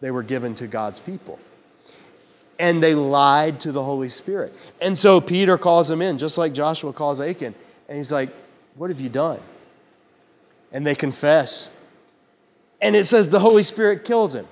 they 0.00 0.10
were 0.10 0.24
given 0.24 0.56
to 0.56 0.66
God's 0.66 0.98
people 0.98 1.38
and 2.58 2.82
they 2.82 2.94
lied 2.94 3.60
to 3.60 3.72
the 3.72 3.82
Holy 3.82 4.08
Spirit. 4.08 4.52
And 4.80 4.98
so 4.98 5.20
Peter 5.20 5.56
calls 5.56 5.88
them 5.88 6.02
in, 6.02 6.18
just 6.18 6.38
like 6.38 6.52
Joshua 6.52 6.92
calls 6.92 7.20
Achan. 7.20 7.54
And 7.88 7.96
he's 7.96 8.12
like, 8.12 8.30
What 8.78 8.90
have 8.90 9.00
you 9.00 9.08
done? 9.08 9.40
And 10.72 10.86
they 10.86 10.94
confess. 10.94 11.68
And 12.80 12.94
it 12.94 13.04
says 13.04 13.28
the 13.28 13.40
Holy 13.40 13.64
Spirit 13.64 14.04
kills 14.04 14.34
him. 14.34 14.46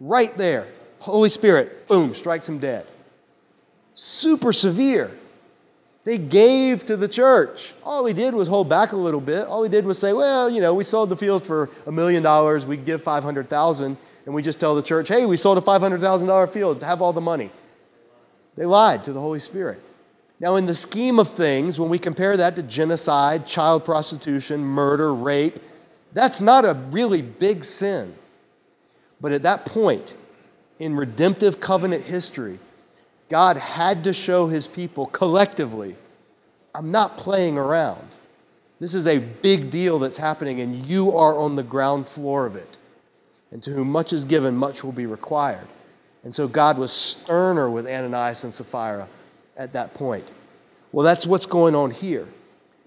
Right 0.00 0.36
there. 0.36 0.68
Holy 1.00 1.30
Spirit, 1.30 1.88
boom, 1.88 2.12
strikes 2.12 2.48
him 2.48 2.58
dead. 2.58 2.86
Super 3.94 4.52
severe. 4.52 5.16
They 6.04 6.18
gave 6.18 6.84
to 6.86 6.96
the 6.96 7.08
church. 7.08 7.74
All 7.84 8.04
we 8.04 8.12
did 8.12 8.34
was 8.34 8.48
hold 8.48 8.68
back 8.68 8.92
a 8.92 8.96
little 8.96 9.20
bit. 9.20 9.46
All 9.46 9.62
we 9.62 9.68
did 9.68 9.84
was 9.84 9.98
say, 9.98 10.12
well, 10.12 10.50
you 10.50 10.60
know, 10.60 10.74
we 10.74 10.84
sold 10.84 11.08
the 11.08 11.16
field 11.16 11.44
for 11.44 11.70
a 11.86 11.92
million 11.92 12.22
dollars. 12.22 12.66
We 12.66 12.76
give 12.76 13.02
500,000 13.02 13.96
and 14.26 14.34
we 14.34 14.42
just 14.42 14.60
tell 14.60 14.74
the 14.74 14.82
church, 14.82 15.08
hey, 15.08 15.24
we 15.24 15.38
sold 15.38 15.56
a 15.56 15.62
$500,000 15.62 16.48
field, 16.50 16.82
have 16.82 17.00
all 17.00 17.14
the 17.14 17.20
money. 17.20 17.50
They 18.56 18.66
lied 18.66 19.04
to 19.04 19.12
the 19.12 19.20
Holy 19.20 19.40
Spirit. 19.40 19.80
Now, 20.40 20.56
in 20.56 20.66
the 20.66 20.74
scheme 20.74 21.18
of 21.18 21.28
things, 21.28 21.80
when 21.80 21.90
we 21.90 21.98
compare 21.98 22.36
that 22.36 22.54
to 22.56 22.62
genocide, 22.62 23.44
child 23.44 23.84
prostitution, 23.84 24.60
murder, 24.60 25.12
rape, 25.12 25.58
that's 26.12 26.40
not 26.40 26.64
a 26.64 26.74
really 26.90 27.22
big 27.22 27.64
sin. 27.64 28.14
But 29.20 29.32
at 29.32 29.42
that 29.42 29.66
point 29.66 30.14
in 30.78 30.96
redemptive 30.96 31.60
covenant 31.60 32.04
history, 32.04 32.60
God 33.28 33.56
had 33.56 34.04
to 34.04 34.12
show 34.12 34.46
his 34.46 34.68
people 34.68 35.06
collectively 35.06 35.96
I'm 36.74 36.92
not 36.92 37.16
playing 37.16 37.58
around. 37.58 38.06
This 38.78 38.94
is 38.94 39.08
a 39.08 39.18
big 39.18 39.70
deal 39.70 39.98
that's 39.98 40.16
happening, 40.16 40.60
and 40.60 40.76
you 40.86 41.16
are 41.16 41.36
on 41.36 41.56
the 41.56 41.62
ground 41.64 42.06
floor 42.06 42.46
of 42.46 42.54
it. 42.54 42.78
And 43.50 43.60
to 43.64 43.72
whom 43.72 43.90
much 43.90 44.12
is 44.12 44.24
given, 44.24 44.54
much 44.54 44.84
will 44.84 44.92
be 44.92 45.06
required. 45.06 45.66
And 46.22 46.32
so 46.32 46.46
God 46.46 46.78
was 46.78 46.92
sterner 46.92 47.68
with 47.68 47.88
Ananias 47.88 48.44
and 48.44 48.54
Sapphira 48.54 49.08
at 49.58 49.72
that 49.74 49.92
point. 49.92 50.24
Well, 50.92 51.04
that's 51.04 51.26
what's 51.26 51.44
going 51.44 51.74
on 51.74 51.90
here. 51.90 52.26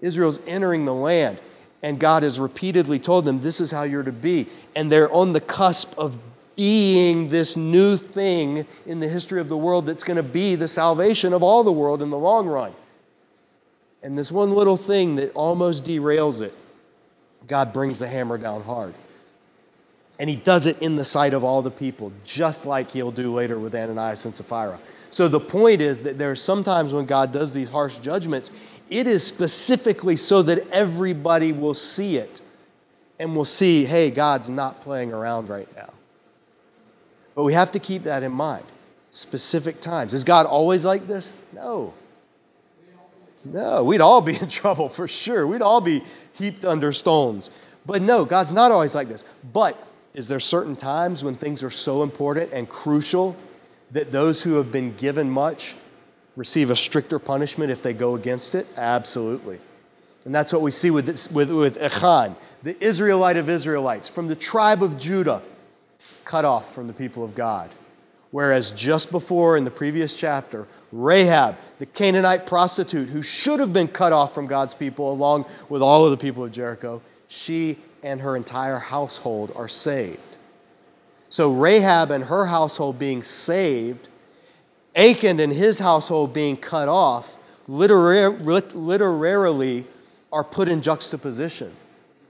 Israel's 0.00 0.40
entering 0.48 0.84
the 0.84 0.94
land, 0.94 1.40
and 1.82 2.00
God 2.00 2.24
has 2.24 2.40
repeatedly 2.40 2.98
told 2.98 3.24
them, 3.24 3.40
This 3.40 3.60
is 3.60 3.70
how 3.70 3.84
you're 3.84 4.02
to 4.02 4.10
be. 4.10 4.48
And 4.74 4.90
they're 4.90 5.12
on 5.12 5.32
the 5.32 5.40
cusp 5.40 5.96
of 5.96 6.18
being 6.56 7.28
this 7.28 7.56
new 7.56 7.96
thing 7.96 8.66
in 8.86 9.00
the 9.00 9.08
history 9.08 9.40
of 9.40 9.48
the 9.48 9.56
world 9.56 9.86
that's 9.86 10.02
going 10.02 10.16
to 10.16 10.22
be 10.22 10.54
the 10.54 10.68
salvation 10.68 11.32
of 11.32 11.42
all 11.42 11.62
the 11.62 11.72
world 11.72 12.02
in 12.02 12.10
the 12.10 12.18
long 12.18 12.46
run. 12.48 12.74
And 14.02 14.18
this 14.18 14.32
one 14.32 14.52
little 14.52 14.76
thing 14.76 15.16
that 15.16 15.32
almost 15.32 15.84
derails 15.84 16.42
it, 16.42 16.54
God 17.46 17.72
brings 17.72 17.98
the 17.98 18.08
hammer 18.08 18.36
down 18.36 18.62
hard. 18.62 18.94
And 20.22 20.30
he 20.30 20.36
does 20.36 20.66
it 20.66 20.80
in 20.80 20.94
the 20.94 21.04
sight 21.04 21.34
of 21.34 21.42
all 21.42 21.62
the 21.62 21.70
people, 21.72 22.12
just 22.22 22.64
like 22.64 22.92
he'll 22.92 23.10
do 23.10 23.34
later 23.34 23.58
with 23.58 23.74
Ananias 23.74 24.24
and 24.24 24.36
Sapphira. 24.36 24.78
So 25.10 25.26
the 25.26 25.40
point 25.40 25.80
is 25.80 26.00
that 26.04 26.16
there 26.16 26.30
are 26.30 26.36
sometimes 26.36 26.94
when 26.94 27.06
God 27.06 27.32
does 27.32 27.52
these 27.52 27.68
harsh 27.68 27.98
judgments, 27.98 28.52
it 28.88 29.08
is 29.08 29.26
specifically 29.26 30.14
so 30.14 30.40
that 30.42 30.68
everybody 30.68 31.50
will 31.50 31.74
see 31.74 32.18
it 32.18 32.40
and 33.18 33.34
will 33.34 33.44
see, 33.44 33.84
hey, 33.84 34.12
God's 34.12 34.48
not 34.48 34.80
playing 34.80 35.12
around 35.12 35.48
right 35.48 35.66
now. 35.74 35.92
But 37.34 37.42
we 37.42 37.52
have 37.54 37.72
to 37.72 37.80
keep 37.80 38.04
that 38.04 38.22
in 38.22 38.30
mind. 38.30 38.66
Specific 39.10 39.80
times. 39.80 40.14
Is 40.14 40.22
God 40.22 40.46
always 40.46 40.84
like 40.84 41.08
this? 41.08 41.40
No. 41.52 41.94
No, 43.44 43.82
we'd 43.82 44.00
all 44.00 44.20
be 44.20 44.36
in 44.40 44.46
trouble 44.46 44.88
for 44.88 45.08
sure. 45.08 45.48
We'd 45.48 45.62
all 45.62 45.80
be 45.80 46.04
heaped 46.34 46.64
under 46.64 46.92
stones. 46.92 47.50
But 47.84 48.02
no, 48.02 48.24
God's 48.24 48.52
not 48.52 48.70
always 48.70 48.94
like 48.94 49.08
this. 49.08 49.24
But 49.52 49.88
is 50.14 50.28
there 50.28 50.40
certain 50.40 50.76
times 50.76 51.24
when 51.24 51.34
things 51.34 51.62
are 51.62 51.70
so 51.70 52.02
important 52.02 52.52
and 52.52 52.68
crucial 52.68 53.36
that 53.92 54.12
those 54.12 54.42
who 54.42 54.54
have 54.54 54.70
been 54.70 54.94
given 54.96 55.30
much 55.30 55.74
receive 56.36 56.70
a 56.70 56.76
stricter 56.76 57.18
punishment 57.18 57.70
if 57.70 57.82
they 57.82 57.92
go 57.92 58.14
against 58.14 58.54
it? 58.54 58.66
Absolutely. 58.76 59.58
And 60.24 60.34
that's 60.34 60.52
what 60.52 60.62
we 60.62 60.70
see 60.70 60.90
with, 60.90 61.06
this, 61.06 61.30
with, 61.30 61.50
with 61.50 61.82
Achan, 61.82 62.36
the 62.62 62.82
Israelite 62.82 63.36
of 63.36 63.48
Israelites, 63.48 64.08
from 64.08 64.28
the 64.28 64.36
tribe 64.36 64.82
of 64.82 64.96
Judah, 64.96 65.42
cut 66.24 66.44
off 66.44 66.74
from 66.74 66.86
the 66.86 66.92
people 66.92 67.24
of 67.24 67.34
God. 67.34 67.70
Whereas 68.30 68.70
just 68.70 69.10
before 69.10 69.56
in 69.56 69.64
the 69.64 69.70
previous 69.70 70.16
chapter, 70.16 70.66
Rahab, 70.90 71.56
the 71.78 71.86
Canaanite 71.86 72.46
prostitute 72.46 73.08
who 73.08 73.20
should 73.20 73.60
have 73.60 73.72
been 73.72 73.88
cut 73.88 74.12
off 74.12 74.34
from 74.34 74.46
God's 74.46 74.74
people 74.74 75.12
along 75.12 75.44
with 75.68 75.82
all 75.82 76.04
of 76.04 76.12
the 76.12 76.16
people 76.16 76.44
of 76.44 76.52
Jericho, 76.52 77.02
she 77.32 77.78
and 78.02 78.20
her 78.20 78.36
entire 78.36 78.78
household 78.78 79.52
are 79.56 79.68
saved. 79.68 80.18
So 81.30 81.52
Rahab 81.52 82.10
and 82.10 82.24
her 82.24 82.44
household 82.44 82.98
being 82.98 83.22
saved, 83.22 84.08
Achan 84.94 85.40
and 85.40 85.52
his 85.52 85.78
household 85.78 86.34
being 86.34 86.56
cut 86.56 86.88
off, 86.88 87.38
literally 87.68 88.26
are 90.30 90.44
put 90.44 90.68
in 90.68 90.82
juxtaposition 90.82 91.72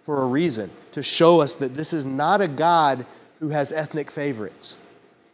for 0.05 0.23
a 0.23 0.27
reason 0.27 0.71
to 0.93 1.03
show 1.03 1.41
us 1.41 1.57
that 1.57 1.75
this 1.75 1.93
is 1.93 2.07
not 2.07 2.41
a 2.41 2.49
God 2.49 3.05
who 3.41 3.49
has 3.49 3.73
ethnic 3.73 4.11
favorites. 4.11 4.79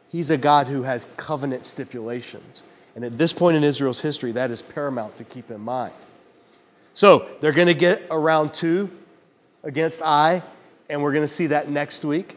He's 0.08 0.30
a 0.30 0.38
God 0.38 0.68
who 0.68 0.82
has 0.82 1.06
covenant 1.18 1.66
stipulations. 1.66 2.62
And 2.96 3.04
at 3.04 3.18
this 3.18 3.32
point 3.32 3.56
in 3.56 3.64
Israel's 3.64 4.00
history, 4.00 4.32
that 4.32 4.50
is 4.50 4.62
paramount 4.62 5.16
to 5.18 5.24
keep 5.24 5.50
in 5.50 5.60
mind. 5.60 5.92
So 6.94 7.28
they're 7.40 7.52
going 7.52 7.68
to 7.68 7.74
get 7.74 8.06
around 8.10 8.54
two 8.54 8.90
against 9.62 10.02
Ai, 10.02 10.42
and 10.88 11.02
we're 11.02 11.12
going 11.12 11.24
to 11.24 11.28
see 11.28 11.48
that 11.48 11.70
next 11.70 12.04
week. 12.04 12.36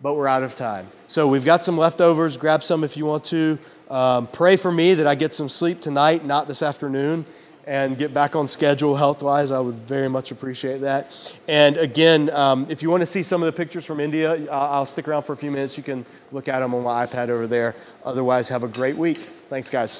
but 0.00 0.14
we're 0.14 0.28
out 0.28 0.44
of 0.44 0.54
time. 0.54 0.86
So 1.08 1.26
we've 1.26 1.44
got 1.44 1.64
some 1.64 1.76
leftovers. 1.76 2.36
Grab 2.36 2.62
some 2.62 2.84
if 2.84 2.96
you 2.96 3.04
want 3.04 3.24
to. 3.26 3.58
Um, 3.90 4.28
pray 4.28 4.56
for 4.56 4.70
me 4.70 4.94
that 4.94 5.06
I 5.08 5.16
get 5.16 5.34
some 5.34 5.48
sleep 5.48 5.80
tonight, 5.80 6.24
not 6.24 6.46
this 6.46 6.62
afternoon, 6.62 7.24
and 7.66 7.98
get 7.98 8.14
back 8.14 8.36
on 8.36 8.46
schedule 8.46 8.94
health 8.94 9.22
wise. 9.22 9.50
I 9.50 9.58
would 9.58 9.74
very 9.88 10.08
much 10.08 10.30
appreciate 10.30 10.78
that. 10.82 11.32
And 11.48 11.76
again, 11.78 12.30
um, 12.30 12.66
if 12.70 12.80
you 12.82 12.90
want 12.90 13.00
to 13.00 13.06
see 13.06 13.24
some 13.24 13.42
of 13.42 13.46
the 13.46 13.52
pictures 13.52 13.84
from 13.84 13.98
India, 13.98 14.48
I'll 14.52 14.86
stick 14.86 15.08
around 15.08 15.24
for 15.24 15.32
a 15.32 15.36
few 15.36 15.50
minutes. 15.50 15.76
You 15.76 15.82
can 15.82 16.06
look 16.30 16.46
at 16.46 16.60
them 16.60 16.74
on 16.74 16.84
my 16.84 17.04
iPad 17.04 17.28
over 17.28 17.48
there. 17.48 17.74
Otherwise, 18.04 18.48
have 18.50 18.62
a 18.62 18.68
great 18.68 18.96
week. 18.96 19.18
Thanks, 19.48 19.68
guys. 19.68 19.98